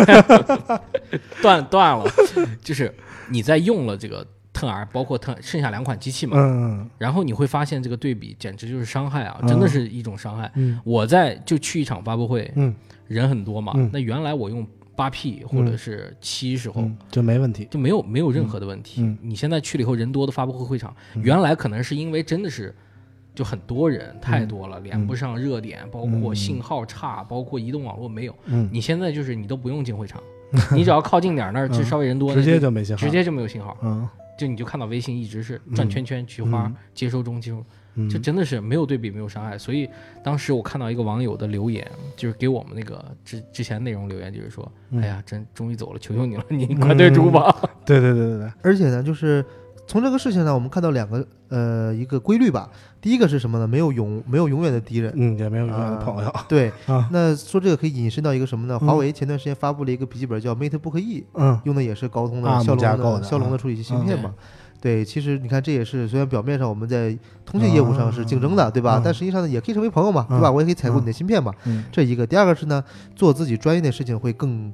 [1.42, 2.06] 断断了。
[2.62, 2.94] 就是
[3.30, 4.28] 你在用了这个。
[4.56, 10.50] Ten R 包括 Ten 剩下两款机器嘛，嗯，然后你会发现这个对比简直就是伤害啊，真的是一种伤害。
[10.56, 12.74] 嗯，我在就去一场发布会，嗯，
[13.10, 14.66] 人很多嘛，那原来我用
[14.96, 19.02] 八 P 或者是七时候就没问题，就没有没有任何的问题。
[19.22, 22.74] 你现在去了以后人多的发布会会场，原来可能是因为真的是
[23.36, 28.36] 就很多人太多了，连不上热点，包括信号差，包括移动网络没有。
[28.46, 30.24] 嗯，你现在就是你都不用进会场，
[30.74, 33.78] 你只要靠近点那儿就稍微人多，直接就没信号，直接就没有信号。
[33.84, 34.08] 嗯。
[34.38, 39.58] 就你就看到微信一直是转圈圈，菊花接收中接收，就真的是没有对比没有伤害。
[39.58, 39.90] 所以
[40.22, 44.70] 当时我看到一个网友的留言，就是给我们那个之之前内容留言，就是说
[45.00, 47.50] ：“哎呀，真终于走了，求求你了，你快退出吧。”
[47.86, 48.52] 对对对对对。
[48.62, 49.42] 而且呢，就是
[49.88, 52.70] 从这个事情呢，我们看到两个呃一个规律吧。
[53.00, 53.68] 第一个是什么呢？
[53.68, 56.34] 没有永没有永远的敌人，嗯，也没有永远的朋友。
[56.50, 56.72] 对，
[57.12, 58.80] 那说这个可以引申到一个什么呢？
[58.80, 64.34] 华为前段时间发布了一个笔记本叫 MateBook E，嗯，用的也是高通的骁龙的骁龙的处理器芯片嘛。
[64.82, 69.02] 对，其实你看，这也是虽然表面上我们在通信业务上是竞争的，对吧？
[69.04, 70.52] 但实际上呢，也可以成为朋友嘛，对吧？
[70.52, 71.52] 我也可以采购你的芯片嘛。
[71.92, 72.84] 这一个，第二个是呢，
[73.16, 74.72] 做自己专业的事情会更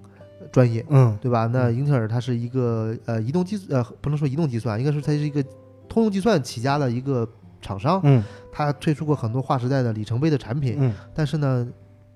[0.51, 1.47] 专业，嗯，对吧？
[1.47, 5.43] 那英特尔它是一个呃移动计呃不能说移动计算，应该说它是一个
[5.87, 7.27] 通用计算起家的一个。
[7.63, 11.67] 厂商，嗯，它推出过很多划时代的里程碑的产品，嗯，但是呢，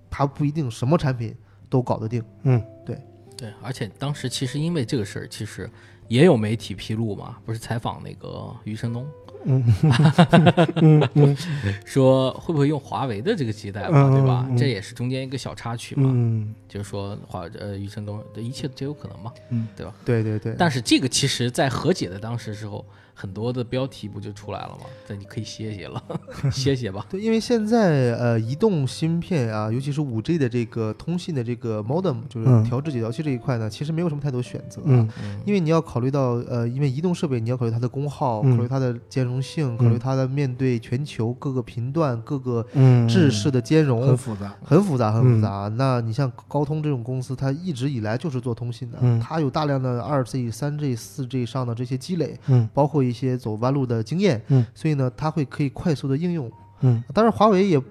[0.10, 1.36] 它不一定什么产品
[1.70, 3.00] 都搞得定，嗯，对，
[3.38, 5.70] 对，而且当时其实因为这个事儿，其实
[6.08, 9.06] 也有媒体披露嘛，不是采访那个余承东，
[9.46, 11.38] 嗯，嗯，
[11.86, 14.48] 说会不会用华为的这个基带嘛，对吧？
[14.58, 19.94] 这也是中间一个小插曲嘛，嗯，就是说华呃余承东的一切皆有可能嘛，嗯，对吧？
[20.04, 22.86] 对对对，但是这个其实在和解的当时时候。
[23.18, 24.86] 很多的标题不就出来了吗？
[25.08, 26.04] 那你可以歇歇了，
[26.52, 27.06] 歇歇吧。
[27.10, 34.82] 对，因为现在呃，移动芯片啊，尤其是五 G 的这个通信的这个 modem，就是调制解调器这一块呢，其实没有什么太多选择。
[34.84, 35.08] 嗯，
[35.46, 42.66] 因为你要考虑到呃，因为移动设备你要考虑它的功耗，考虑它的兼容性，考虑它的面对全球各个频段、各个
[43.08, 45.72] 制式的兼容，很复杂，很复杂，很复杂。
[45.78, 56.52] 那你像高通这种公司，它一直以来就是做通信的，它有大量的二 G、三 G、四 G 上的这些积累，嗯，包括一些走弯路的经验，嗯，所以呢，它会可以快速的应用，
[56.82, 57.82] 嗯，当然华为也，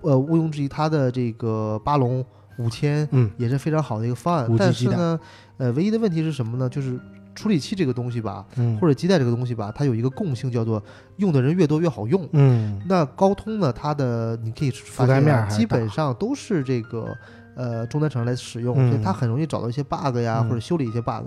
[0.00, 2.24] 呃，毋庸置疑，它的这个巴龙
[2.58, 5.20] 五千，嗯，也是非常好的一个方案，但是呢，
[5.58, 6.68] 呃，唯一的问题是什么呢？
[6.68, 6.98] 就是
[7.34, 10.82] 处理器这个东西吧，嗯，或者基带这个东西吧，它有一个共性，叫做
[11.16, 17.16] 用的人越多越好用，嗯，那高通呢，它的你可以覆盖面基本上都是这个。
[17.56, 21.24] 呃，终端厂商来使用，所以它很容易找到一些 bug 呀，或者修理一些 bug。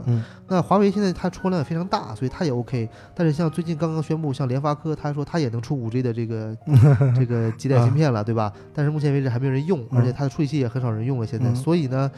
[0.48, 2.88] 那华为现在它出货量也非常大，所以它也 OK。
[3.16, 6.56] 但是像最近刚刚宣布，像联发科，他说它也能出五 G 的这个
[7.18, 8.54] 这个基带芯片了，对吧？
[8.74, 11.26] 但是目前为止还没有人用，而且它的处理器也很少人用了。
[11.26, 12.10] 现在，所以呢，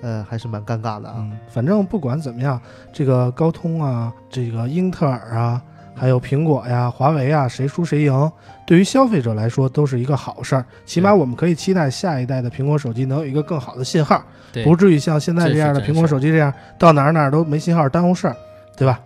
[0.00, 1.26] 呃，还是蛮尴尬的啊。
[1.48, 2.58] 反正不管怎么样，
[2.92, 5.62] 这个高通啊，这个英特尔啊。
[5.98, 8.32] 还有苹果呀、华为啊，谁输谁赢，
[8.66, 10.64] 对于消费者来说都是一个好事儿。
[10.86, 14.22] 起码我们可以期待下一代的苹果手机能有一个更好的信号，
[14.64, 18.36] 不至于像现在这样的苹果手机这样，到哪儿哪儿都没信号，耽误事儿，
[18.76, 19.00] 对吧？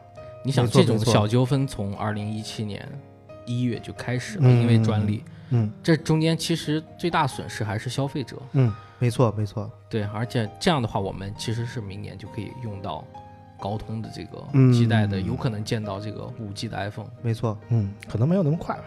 [0.45, 2.87] 你想这种小纠纷从二零一七年
[3.47, 13.05] 一月就开始了，因为专利，嗯，这中间其实最大损失还是消费者，嗯，没错没错，对，而且这样的话，我们其实是明年就可以用到。
[13.63, 14.43] 高通的这个
[14.73, 18.87] 基带的，有可能见到这个五 G 的 iPhone，没错，嗯，可能没有那么快吧，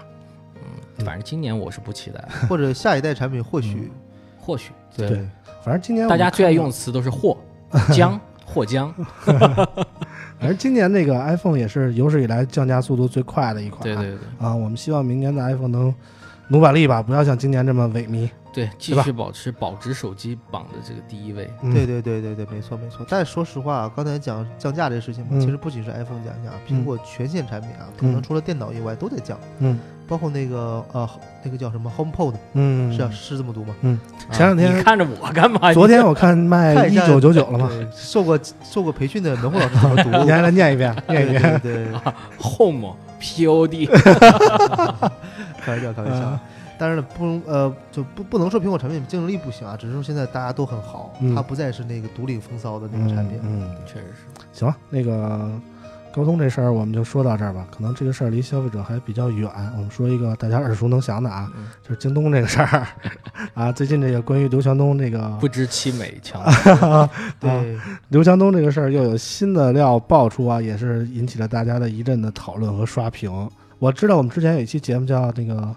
[0.56, 3.90] 嗯，反正今年我是不期待， 或者下一代产品或许，
[4.38, 5.26] 或许，对，
[5.64, 7.38] 反正今年大家最爱用的词都是或
[7.94, 8.94] 将或将，
[10.38, 13.82] 反正今年那个 iPhone 也是有史以来降价速度最快的一款。
[13.84, 14.18] 对对对。
[14.38, 15.96] 啊，我们希望明年的 iPhone 能
[16.50, 18.30] 努把力吧，不要像今年这么萎靡。
[18.56, 21.48] 对，继续保持保值手机榜的这个第一位。
[21.62, 23.06] 对对对对对，没错没错。
[23.10, 29.38] 但是说实话，刚才讲降价这个事情嘛，其实不仅是 iPhone 降价，苹果全线产品啊，可能除了电脑以外都在降。
[29.60, 29.78] 嗯。
[30.08, 31.10] 包括那个呃，
[31.44, 33.76] 那个叫什么 HomePod，嗯，是啊是这么读吗？
[33.82, 34.00] 嗯。
[34.32, 35.74] 前两天你看着我干嘛？
[35.74, 37.70] 昨天我看卖一九九九了吗？
[37.92, 40.24] 受过受过培训的门户老师怎么读？
[40.24, 41.60] 你 还来念一遍，念一遍。
[41.60, 41.88] 对
[42.40, 43.90] ，Home Pod。
[45.66, 46.40] 开玩笑，开玩笑。
[46.78, 53.40] 但是呢，不能呃，就不不能说苹果产品竞争力不行啊，只是说现在大家都很好，它不再是那个独领风骚的那个产品。
[53.44, 54.46] 嗯，确实是。
[54.52, 55.52] 行了，那个
[56.14, 57.68] 高通这事儿我们就说到这儿吧。
[57.72, 61.52] 可能这个事儿离消费者还比较远，我们说一个大家耳熟能详的啊，
[61.82, 62.88] 就是京东这个事儿
[63.54, 63.72] 啊。
[63.72, 66.42] 最近这个关于刘强东这个不知其美强，
[67.40, 67.78] 对
[68.10, 73.50] 刘强东这个事儿又有新的料爆出啊，也是引起了大家的一阵的讨论和刷屏。
[73.80, 75.76] 我知道我们之前有一期节目叫那个。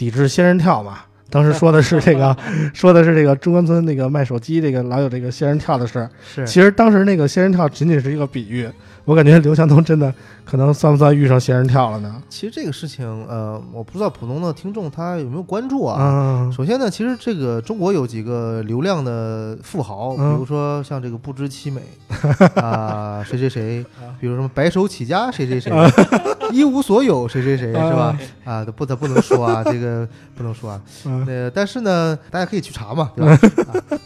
[0.00, 1.00] 抵制仙人跳嘛？
[1.28, 2.34] 当时说的是这个，
[2.72, 6.08] 说的是这个中关村那个卖手机，这个老有这个仙人跳的事。
[6.26, 8.66] 是，其实当时那个仙人跳仅仅是一个比喻。
[9.04, 10.12] 我感觉刘强东真的
[10.44, 12.22] 可能算不算遇上仙人跳了呢？
[12.28, 16.50] 其实这个事情，呃，我不知道普通的听众他有没有关注啊。
[16.54, 21.80] 首先呢，其实这个中国有几个流量的富豪，比如说像这个不知其美
[22.56, 23.84] 啊，谁谁谁，
[24.20, 25.72] 比如什么白手起家谁谁谁，
[26.52, 28.16] 一无所有谁谁谁，是吧？
[28.44, 30.80] 啊，不得不能说啊， 这个不能说啊。
[31.26, 33.38] 那但是呢，大家可以去查嘛，对吧？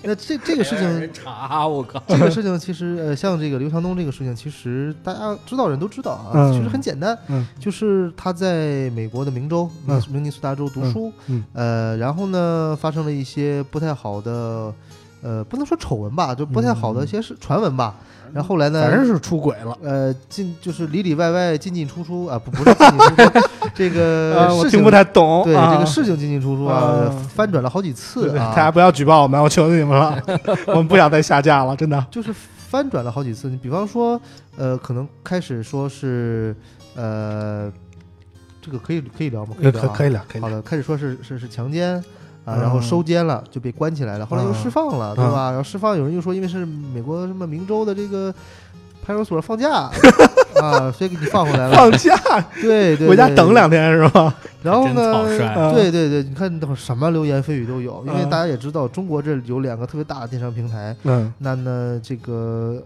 [0.03, 4.84] 那这这个事情查，我靠，这个事情其实呃，像这个刘强东这个事情，其实。
[5.03, 7.17] 大家知道人都知道啊，其实很简单，
[7.59, 9.71] 就是他在美国的明州，
[10.11, 11.13] 明尼苏达州读书，
[11.53, 14.73] 呃，然后呢，发生了一些不太好的，
[15.23, 17.95] 呃，不能说丑闻吧，就不太好的一些是传闻吧。
[18.33, 28.53] 然后后来呢，反正是出轨了，呃，进就是里里外外进进出出啊，不 不是进进出出， 这个我听不太懂，对这个事情进进出出啊，翻转了好几次啊。
[28.57, 30.21] 大家不要举报我们，我求求你们了，
[30.67, 32.05] 我们不想再下架了，真的。
[32.11, 32.35] 就是
[32.75, 34.21] 翻转了好几次，你比方说。
[34.57, 36.55] 呃，可能开始说是，
[36.97, 37.73] 呃，
[38.61, 39.55] 这个可以可以聊吗？
[39.57, 40.25] 可以聊，可以聊。
[40.29, 41.97] 可以好的，开始说是是是强奸
[42.45, 44.27] 啊，然后收监了，就被关起来了。
[44.27, 45.51] 后来又释放了，对吧？
[45.51, 48.35] 然后释放，有人又说因为是美国什么明州的这个
[49.05, 49.91] 派出所放假
[50.61, 51.77] 啊，所以给你放回来了。
[51.77, 52.17] 放假？
[52.63, 54.35] 对对，回家等两天是吧？
[54.63, 55.25] 然后呢？
[55.75, 60.97] 对对对，你看等什么流言蜚语都有，因为大家也知道，中国这有两个特别大的电商平台。
[61.03, 62.83] 嗯，那呢这个。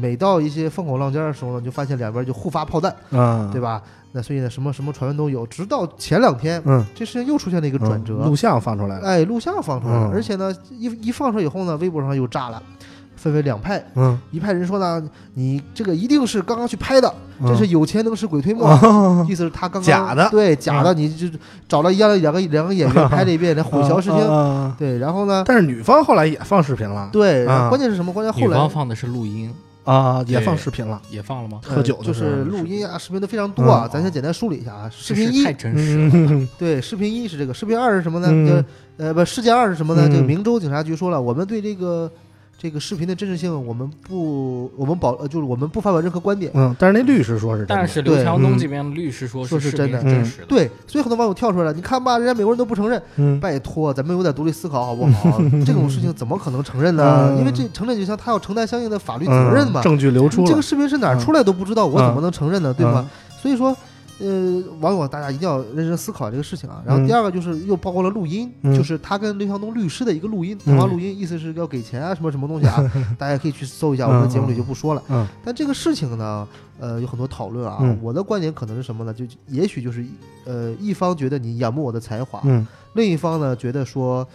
[0.00, 3.82] 每到一些风口浪尖的时候呢，就发现两边就互发炮弹，嗯，对吧？
[4.12, 5.44] 那所以呢，什么什么传闻都有。
[5.48, 12.62] 直到前两天，嗯，这事情又出现了一个转折，录像放出来了，哎，录像放出来了，而且呢，一一放出来以后呢，微博上又炸了。
[13.22, 15.00] 分为两派，嗯，一派人说呢，
[15.34, 17.14] 你这个一定是刚刚去拍的，
[17.46, 18.66] 这是有钱能使鬼推磨，
[19.28, 21.28] 意思是他刚刚假的，对，假的，你就
[21.68, 28.12] 找了一样两个两个演员拍了一遍，来混淆视听，对，然后呢，但是女方后来也放视频了，对，关键是什么？
[28.12, 29.54] 关键后来女方放的是录音。
[29.84, 31.60] 啊，也放视频了，也放了吗？
[31.64, 38.64] 喝酒就是录音啊，视频都非常多啊，咱先简单梳理一下啊，视频一太真实了，对，视频一是这个，视频二是什么呢？
[38.96, 40.08] 呃，不，事件二是什么呢？
[40.08, 42.08] 这个明州警察局说了，我们对这个。
[42.62, 46.48] 这个视频的真实性，我们不，我们保，就是我们不发表任何观点。
[46.54, 50.46] 嗯，但是那律师说是，但是刘强东这边的律师说说是真的，真实的。
[50.46, 53.02] 对，所以很多网友跳出来了，你看吧，人家美国人都不承认。
[53.16, 55.40] 嗯，拜托，咱们有点独立思考好不好？
[55.66, 57.34] 这种事情怎么可能承认呢？
[57.36, 59.82] 因为这承认就像他要承担相应的法律责任嘛。
[59.82, 62.72] 证据流出，这个视频是哪儿出来都不知道，我怎么能承认呢？
[62.72, 63.10] 对吗？
[63.42, 63.76] 所以说。
[64.22, 66.82] 呃，网友大家一定要认真思考这个事情啊。
[66.86, 72.78] 然后第二个就是又包括了录音，就是他跟刘强东律师的一个录音谈话录音，意思是要给钱啊，什么什么东西啊，
[73.18, 75.02] 大家可以去搜一下，我们的节目里就不说了。
[75.44, 76.46] 但这个事情呢，
[76.78, 77.78] 呃，有很多讨论啊。
[78.00, 79.12] 我的观点可能是什么呢？
[79.12, 80.04] 就也许就是
[80.44, 82.40] 呃，一方觉得你仰慕我的才华，
[82.94, 84.26] 另一方呢觉得说。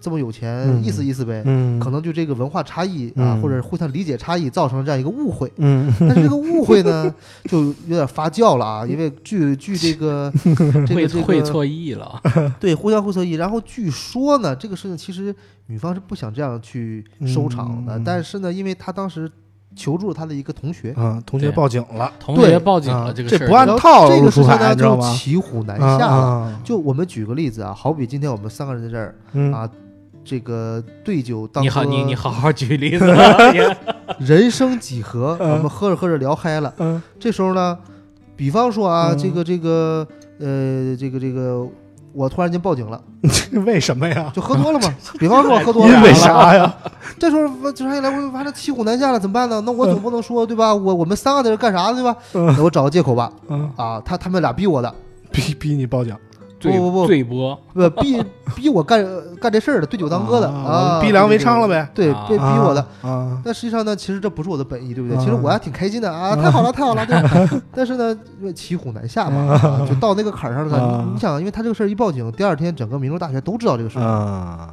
[0.00, 1.42] 这么有钱，意思意思呗，
[1.80, 5.52] 可能就这个文化差异啊，或者互相理解差异，造成了这样一个误会。
[5.56, 10.32] 嗯，但是这个误会呢， 就有点发酵了啊， 因为据据这个
[10.86, 12.20] 这个这个会错意了，
[12.58, 13.32] 对，互相会错意。
[13.32, 15.34] 然后据说呢，这个事情其实
[15.66, 19.30] 女方是不想这样去收场的，但是呢，因为她当时。
[19.76, 25.14] 求助他的一个同学，嗯，同学报警了，同学报警了，这个这不按套路出牌，知道吗？
[25.14, 26.60] 骑虎难下了。
[26.64, 29.14] 就我们举个例子啊，好比今天我们三个人在这儿
[29.54, 29.70] 啊，
[30.24, 33.06] 这个对酒当你好，你你好 好举例子，
[34.20, 37.76] 人生几何，我们喝着喝着聊嗨了，嗯，这时候呢，
[38.36, 40.06] 比方说啊，这个这个
[40.38, 41.66] 呃，这个这个
[42.12, 43.00] 我突然间报警了，
[43.64, 44.30] 为什么呀？
[44.34, 44.94] 就喝多了嘛。
[45.18, 46.72] 比方说我喝多了，因为啥呀？
[47.18, 49.60] 这时候警察一来，我完了骑虎难下了，怎么办呢？
[49.64, 50.74] 那我总不能说对吧？
[50.74, 52.14] 我我们三个在这干啥对吧？
[52.32, 53.32] 那我找个借口吧。
[53.76, 54.94] 啊，他他们俩逼我的，
[55.32, 56.14] 逼逼你报警。
[56.60, 58.22] 不不不，醉播不逼
[58.54, 59.04] 逼我干
[59.40, 61.88] 干这事儿的，对酒当歌的啊，逼良为娼了呗？
[61.94, 63.40] 对，被逼我的啊。
[63.44, 65.16] 但实际上呢，其实这不是我的本意，对不对？
[65.18, 67.04] 其实我还挺开心的啊，太好了，太好了。
[67.72, 71.04] 但是呢，因为骑虎难下嘛，就到那个坎儿上了。
[71.14, 74.68] 你想，因为他这个事儿一报警，第二天整个民族大学都知道这个事儿。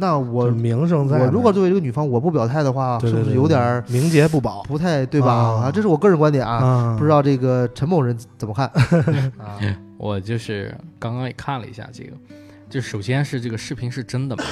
[0.00, 1.18] 那我名声在。
[1.18, 4.62] 我如果作为这个女方，我不表态的话，是不是有点名节不保？
[4.62, 5.32] 不太对吧？
[5.32, 8.66] 啊，这是我个人观点啊，不知道这个陈某人怎么看
[9.38, 9.58] 啊？
[9.98, 12.12] 我就是刚刚也看了一下这个，
[12.70, 14.44] 就首先是这个视频是真的吗？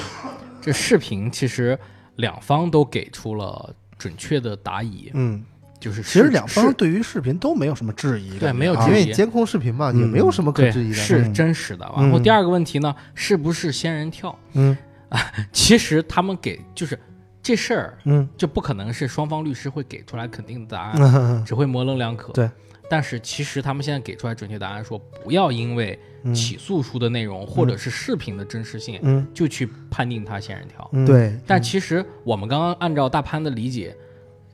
[0.61, 1.79] 这视频其实
[2.17, 5.41] 两方都给出了准确的答疑，嗯，
[5.79, 11.89] 就是其实两方对于视频都没有什么质疑，对，没有因为监控视频嘛，也没有什么可质疑的，是真实的。
[11.95, 14.37] 然后第二个问题呢，是不是仙人跳？
[14.53, 14.77] 嗯
[15.07, 16.99] 啊，其实他们给就是
[17.41, 22.49] 这事儿，嗯，就不可能是双方律师会给出来肯定的答案，只会模棱两可，对。
[22.89, 25.99] 但是其实他们现在给出来准确答案，说不要因为
[26.33, 30.89] 起诉书的内容或者是视频的真实性，嗯，就去判定他仙人跳。
[31.05, 31.37] 对。
[31.45, 33.95] 但其实我们刚刚按照大潘的理解，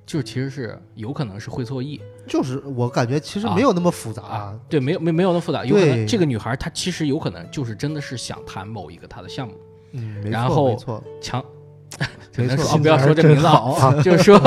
[0.05, 2.01] 就其实是有可能是会错意。
[2.25, 4.59] 就是我感觉其实没有那么复杂啊。
[4.69, 5.63] 对，没有没没有那么复杂。
[5.65, 9.53] 有可能这个女孩她其实有可能就是真的是想谈某一个她的项目。
[9.91, 11.03] 嗯，然后没错。
[11.21, 11.43] 强。
[12.35, 12.73] 没错。
[12.73, 14.39] 哦， 不要说这名字啊， 就是说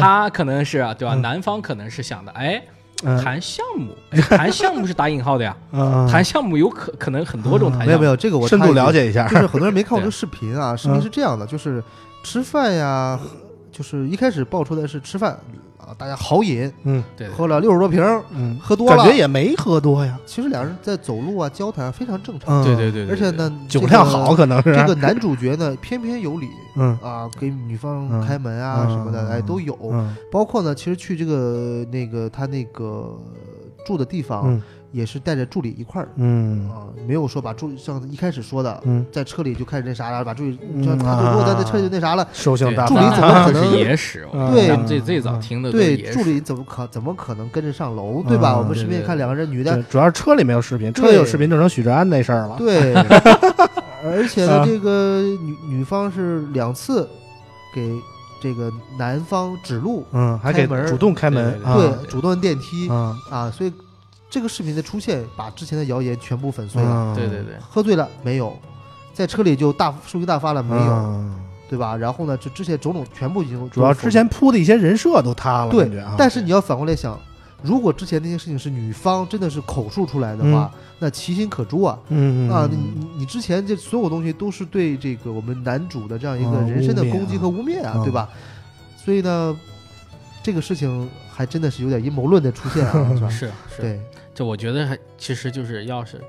[0.00, 1.14] 她可能是对吧？
[1.14, 2.62] 男方可能是想的，哎。
[3.02, 3.94] 谈项目，
[4.30, 5.56] 谈项目是打引号的呀。
[6.10, 7.86] 谈项目有可可能很多种谈。
[7.86, 9.26] 没有没有，这个我深度了解一下。
[9.30, 11.82] 就是很多人没看过这个视频啊，视频是这样的，就是
[12.22, 13.18] 吃饭呀，
[13.70, 15.38] 就是一开始爆出来是吃饭。
[15.98, 18.02] 大家豪饮，嗯，对，喝了六十多瓶，
[18.34, 20.18] 嗯，喝多了，感觉也没喝多呀。
[20.24, 23.08] 其实两人在走路啊、交谈非常正常，对对对。
[23.08, 29.76] 而且呢，酒量好，可能是这个男主角呢偏偏有理，嗯啊，给女方开门啊什么的，哎都有。
[30.30, 33.18] 包括呢，其实去这个那个他那个
[33.86, 34.60] 住的地方。
[34.92, 36.70] 也是带着助理一块儿，嗯。
[36.70, 44.28] 啊，没有说把助理像一开始说的，嗯，在车里就开始那啥了，把助理，他如果在那车里就那啥了，兽性大助理怎么可能野史？
[44.52, 48.56] 对，最最早听的对，助理怎么可怎么可能跟着上楼，对吧？
[48.56, 52.56] 我们视频看两个人女的，主要是车里没有视频，车里有视频就成许志安那事儿了。
[52.58, 52.94] 对，
[54.04, 57.08] 而且呢，这个女女方是两次
[57.74, 57.98] 给
[58.40, 63.72] 这个男方指路，嗯，还给主动开门，对，主动按电梯，啊，所以。
[64.32, 67.14] 这个视频的出现，把之前的谣言全部粉碎了。
[67.14, 68.58] 对对对，喝醉了没有？
[69.12, 71.24] 在车里就大数据大发了没有？
[71.68, 71.94] 对吧？
[71.94, 75.70] 然后呢，就之前种种全部已经主要之前铺的一些人设都塌了。
[75.70, 77.20] 对，但是你要反过来想，
[77.62, 81.98] 如果之前那些事情是女方真的是口述出来的话，那其心可诛啊！
[82.08, 88.26] 嗯啊，你你你之前这所有东西都是对这个我们男主的这样一个人身的攻击和污蔑啊，对吧？
[88.96, 89.54] 所以呢，
[90.42, 93.28] 这个事情还真的是有点阴谋论的出现啊， 是吧？
[93.28, 94.00] 是是，对。
[94.34, 96.20] 这我觉得还其实就是要是，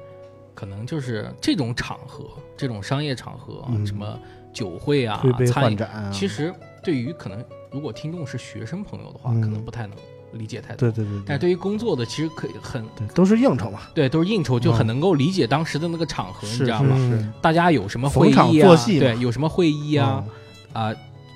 [0.53, 2.25] 可能就是这种场合，
[2.57, 4.19] 这种商业场合，什么
[4.51, 5.77] 酒会啊、餐饮，
[6.11, 9.95] 其实对于可能如果听众是学生朋友的话，可能不太能
[10.33, 10.91] 理解太多。
[10.91, 11.21] 对对对。
[11.25, 12.85] 但是对于工作的，其实可以很
[13.15, 13.81] 都是应酬嘛。
[13.93, 16.95] 对，都是应酬，就很能够理解当时的那个场合，你知道吗？
[16.97, 17.25] 是。
[17.41, 18.75] 大家有什么会议啊？
[18.99, 20.23] 对，有什么会议啊？
[20.73, 20.93] 啊，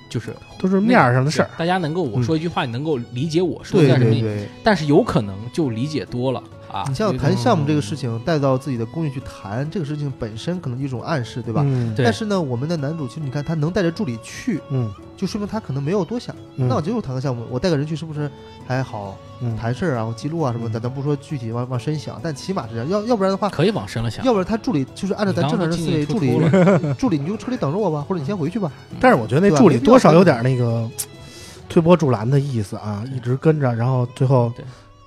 [0.08, 1.50] 就是都是面上的事儿。
[1.56, 4.20] 大家能够我说一句话，你能够理解我说的什么？
[4.20, 4.48] 对。
[4.62, 6.42] 但是有可能就理解多了。
[6.70, 11.62] 啊，你像谈项目这个事情带到自己的公寓去谈，这个事情本身可能一种暗示，对吧？
[11.64, 16.34] 嗯，但是呢，我们的男主其实你看他能带着助理去，嗯，就说明他可能没有多想。
[16.56, 18.30] 那我就是谈个项目，我带个人去是不是
[18.66, 19.16] 还好？
[19.40, 22.88] 嗯谈事儿啊，我记录啊什么的，咱不说具体往往深想，但起码是这样。
[22.88, 24.24] 要要不然的话，可以往深了想。
[24.24, 26.36] 要不然他助理就是按照咱正常人思维，助理
[26.98, 28.70] 助理你就车里等着我吧，或者你先回去吧。
[28.98, 30.90] 但是我觉得那助理多少有点那个
[31.70, 34.52] 推波助澜的意思啊，一直跟着，然后最后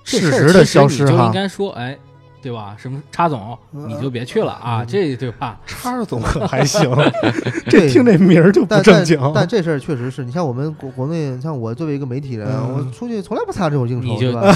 [0.04, 1.10] 适时的消失哈。
[1.10, 1.98] 就应该说，哎。
[2.42, 2.74] 对吧？
[2.76, 4.84] 什么叉总，你就别去了啊！
[4.84, 5.60] 这对吧？
[5.64, 6.90] 叉 总可还行，
[7.70, 9.16] 这听这名儿就不正经。
[9.32, 14.52] 但这事儿确实是你像我们国国内，像我作为一个媒体人，我出去从来不参加这种应酬，对吧？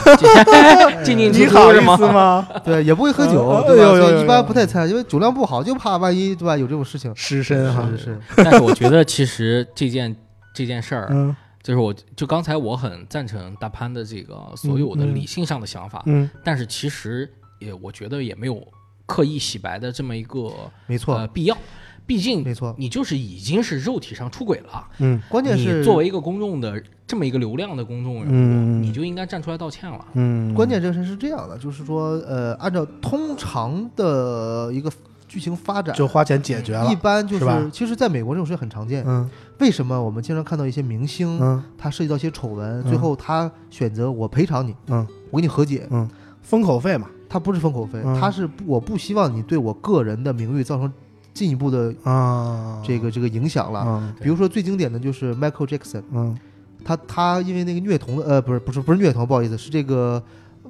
[1.05, 2.49] 进进你好意思吗？
[2.65, 4.21] 对，也不会喝酒，对吧？
[4.21, 6.57] 一般不太参，因为酒量不好，就怕万一对吧？
[6.59, 7.89] 有这种事情失身哈。
[7.93, 8.19] 是是。
[8.39, 10.13] 但是我觉得其实这件
[10.53, 11.37] 这件事儿，
[11.67, 17.29] 就是我就刚才我很赞成大潘的这个所有的理性上的想法，嗯，但是其实。
[17.59, 18.63] 也我觉得也没有
[19.07, 20.53] 刻意洗白的这么一个
[20.87, 21.57] 没错必要，
[22.05, 34.93] 毕竟没错，你就是已经是肉体上出轨了，嗯，关键是作为一个公众的这么一个流量的公众人物，你就应该站出来道歉了，嗯，关键这个事是这样的，就是说呃，按照通常的一个
[35.27, 36.93] 剧情发展就花钱解决了。
[36.93, 39.03] 一般就是，其实在美国这种事情很常见。
[39.07, 46.09] 嗯，为什么我们经常看到一些明星，嗯，他涉及到一些丑闻，最后他选择我赔偿你，嗯，我跟你和解，嗯，
[46.43, 50.93] 封口费嘛，他不是封口费，他是我不希望你对我个人的名誉造成
[51.33, 52.83] 进一步的啊。
[52.85, 54.15] 这个这个影响了。
[54.21, 56.37] 比如说最经典的就是 Michael Jackson，嗯，
[56.85, 60.23] 他他因为那个虐童的，呃，不是不是不是虐童，不好意思，是这个。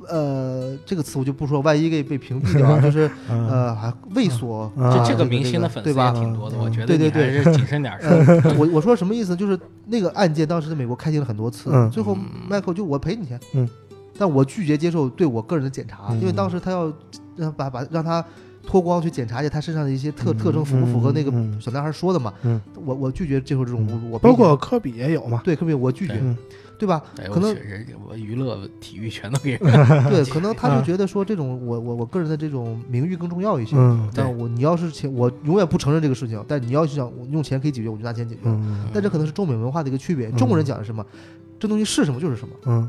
[0.08, 8.00] 呃，这个词我就不说，万一给被屏蔽掉， 就是呃，还猥琐，就这个明星的粉丝也挺多的，我觉得对对对，谨慎点儿。
[8.58, 9.34] 我我说什么意思？
[9.36, 12.16] 就是那个案件当时在美国开庭了很多次，最后
[12.48, 13.68] 迈克就我赔你钱，嗯，
[14.18, 16.92] 但我拒绝接受对我个人的检查，因为当时他要
[17.36, 18.24] 让把把让他
[18.66, 21.30] 脱光去检查一下他身上的一些特特征符不符合那个
[21.60, 26.20] 小男孩说的嘛，嗯，我我拒绝接受这种侮辱，我包括科比也有嘛，对科比我拒绝。
[26.78, 27.02] 对吧？
[27.32, 27.56] 可能
[28.06, 29.56] 我娱乐体育全都给
[30.10, 33.76] 对，可能他就觉得说这种我我我个人的这种名誉更重要一些。
[33.76, 36.42] 嗯，但我你要是钱，我永远不承认这个事情。
[36.46, 38.40] 但你要是想用钱可以解决，我就拿钱解决。
[38.44, 40.30] 嗯，但这可能是中美文化的一个区别。
[40.32, 41.04] 中国人讲的是什么？
[41.58, 42.54] 这东西是什么就是什么。
[42.66, 42.88] 嗯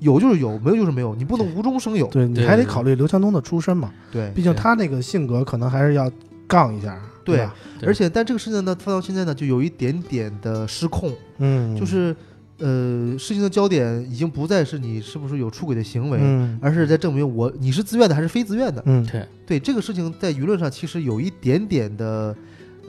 [0.00, 1.14] 有就是有，没有就是没有。
[1.14, 2.08] 你不能无中生有。
[2.08, 3.92] 对，你还得考虑刘强东的出身嘛。
[4.10, 6.10] 对，毕竟他那个性格可能还是要
[6.48, 7.00] 杠一下。
[7.24, 7.48] 对，
[7.86, 11.12] 而且但这个事情呢，放到现在呢，就有一点点的失控。
[11.38, 12.16] 嗯，就是。
[12.62, 18.82] 呃，事情的焦点已经不再是你是不是有出轨的行为，嗯，而是在证明我你是自愿的还是非自愿的。
[18.86, 22.34] 嗯，对，对这个事情在舆论上其实有一点点的。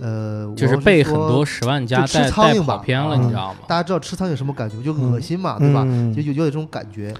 [0.02, 3.60] 呃，就是被很多十万加带带跑偏了，你知道吗？
[3.68, 4.82] 大家知道吃苍蝇什么感觉？
[4.82, 5.84] 就恶心嘛，对吧？
[6.16, 7.14] 就有有点这种感觉。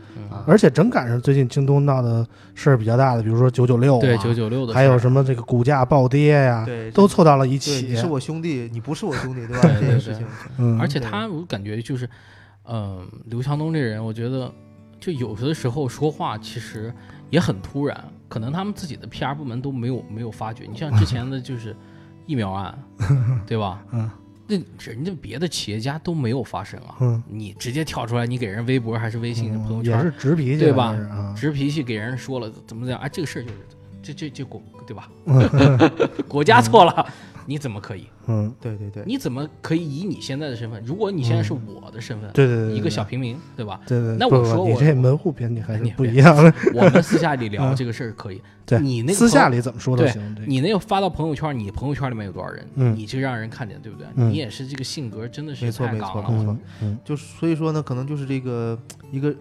[0.48, 2.26] 而且正赶上最近京东闹的
[2.56, 7.86] 事儿比较大的，比如说九九六，对九九六的，还有什么这个股价暴跌呀，都凑到了一起。
[7.88, 9.70] 你是我兄弟，你不是我兄弟，对吧？
[9.80, 10.26] 这件事情。
[10.58, 12.10] 嗯，而且他我感觉就是，
[12.66, 14.52] 嗯，刘强东这人，我觉得
[15.00, 16.94] 就有的时候说话其实
[17.30, 20.66] 也很突然，可能他们自己的 PR 部门都没有没有发觉。
[20.70, 21.76] 你像之前的就是。
[22.26, 22.74] 疫苗案，
[23.46, 23.84] 对吧？
[23.92, 24.10] 嗯，
[24.48, 26.96] 那人家别的企业家都没有发生啊。
[27.02, 30.96] 嗯，你直接跳出来，你给人微博还是微信朋友圈，也是直脾气，对吧？
[31.36, 32.98] 直脾气给人说了怎么怎么样？
[33.02, 33.56] 哎，这个事儿就是
[34.02, 35.10] 这这这国对吧？
[36.30, 37.06] 国家错了。
[37.46, 38.08] 你怎么可以？
[38.28, 40.82] 嗯，对对对，你怎么可以以你现在的身份？
[40.86, 43.80] 如果你现在是我的身份，对对对，一个小平民，对吧？
[43.86, 46.36] 对对，那我说我这门户偏你还是不一样。
[46.74, 50.36] 我们私下里聊这个事儿可以， 对你那私下里怎么说都行。
[50.48, 52.66] 你那个发到朋友圈，你朋友圈里面有多少人？
[52.76, 54.08] 嗯，你就让人看见，对不对？
[54.16, 56.32] 你也是这个性格，真的是太刚了。
[56.32, 58.80] 没错，嗯，就所以说呢，可能就是这个
[59.12, 59.36] 一个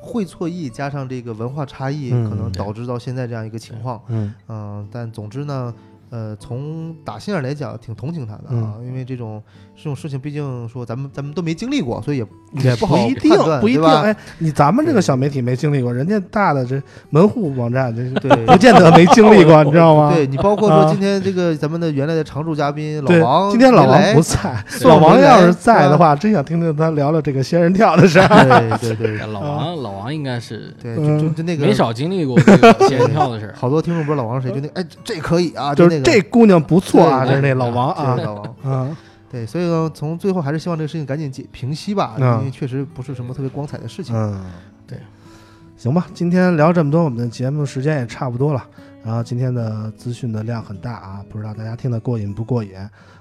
[0.00, 4.00] 会错意加上这个文化差异，可能导致到现在这样一个情况。
[4.08, 5.74] 嗯嗯，但总之呢。
[6.10, 9.42] 呃，从打心眼来讲，挺同情他的啊，因为这种
[9.76, 13.84] 这种事情，毕竟说咱们咱们都没经历过，所以也也不好一定不一定。
[13.84, 16.80] 哎，你咱们这个小媒体没经历过，人家大的这
[17.10, 20.12] 门户网站，这对，不见得没经历过，你知道吗？
[20.14, 28.78] 对你包括说今天这个咱们的原来的常驻嘉宾老王，今天老王不在，老王要是在的话，真想听听他聊聊这个仙人跳的事儿。
[28.80, 33.54] 对对对，老王老王应该是对，就就那个没少经历过这个仙人跳的事儿。
[33.58, 35.98] 好多听众不知道老王是谁，就那哎这可以啊，就是。
[36.02, 38.96] 这姑娘不错啊，就是那老王啊，老王啊，
[39.30, 44.16] 对，所以呢，从最后还是希望这个事情赶紧解平息吧，因为确实不是什么特别光彩的事情。
[44.16, 44.40] 嗯，
[44.86, 44.98] 对，
[45.76, 48.66] 行吧，今天聊这么多，我们的节目时间也差不多了。
[49.04, 52.72] 然后今天的资讯的量很大啊，不知道大家听得过瘾不过瘾？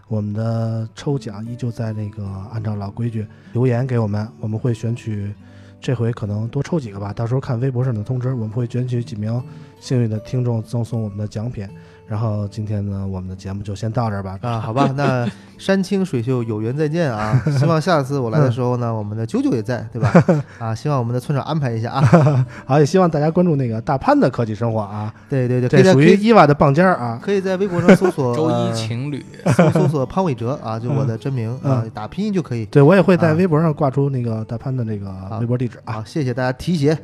[0.08, 5.34] 我们的抽奖依旧在那个按照老规矩留言给我们，我们会选取，
[5.82, 9.43] 这回可能多抽几个吧，到时候看微博上的通知，我们会选取几名
[9.82, 11.68] 幸运的听众赠送我们的奖品。
[12.08, 14.39] 然后今天呢，我们的节目就先到这儿吧。
[14.41, 15.28] 啊，好吧，那
[15.58, 17.41] 山清水秀，有缘再见啊！
[17.60, 20.14] 希望下次我来的时候呢，我们的九九也在，对吧？
[20.58, 22.45] 啊，希望我们的村长安排一下啊。
[22.66, 25.14] 好，也希望大家关注那个大潘的科技生活啊。
[25.28, 27.20] 对对对，这属于伊娃的棒尖儿啊。
[27.22, 29.26] 可以在微博上搜索“周一情侣”，
[29.58, 32.66] 搜搜索潘伟哲啊，就我的真名啊，打拼音就可以。
[32.68, 36.01] 对，我也会在微博上挂出那个大潘的那个微博地址啊。
[36.05, 36.97] 谢谢大家提携，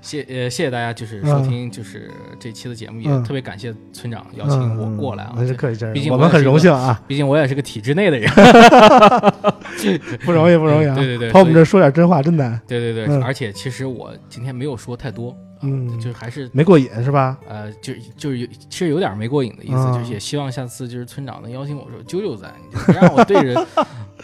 [0.00, 2.08] 谢呃谢谢大家就是收听就是
[2.38, 3.63] 这期的节目，也特别感谢。
[3.92, 7.00] 村长邀请我过来啊，那是客气，真毕竟我们很荣幸啊。
[7.06, 8.28] 毕竟我也是个体制内的人，
[10.24, 10.94] 不容易，不容易啊。
[10.96, 12.60] 对对对，跑我们这说点真话真难。
[12.66, 17.38] 对对对，而且其实我今天没有说太多，嗯，就还是没过瘾是吧？
[17.48, 23.66] 呃，就就是有，其实有点没过瘾的意思，就是也希望下次就是村长能邀请我说啾啾在，你就别让我对着。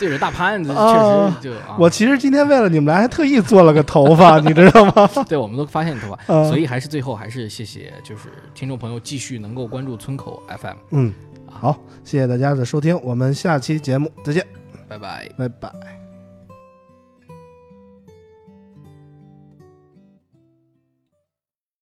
[0.00, 5.08] 对着大潘，确实就我其实今天为了你们来，还特意做了个头发， 你知道吗？
[5.28, 10.76] 对，我们都发现你头发，所以还是最后还是谢谢，就是听众朋友继续能够关注村口 FM。
[10.92, 11.12] 嗯，
[11.46, 14.44] 好，谢谢大家的收听，我们下期节目再见，
[14.88, 16.09] 拜拜，拜拜。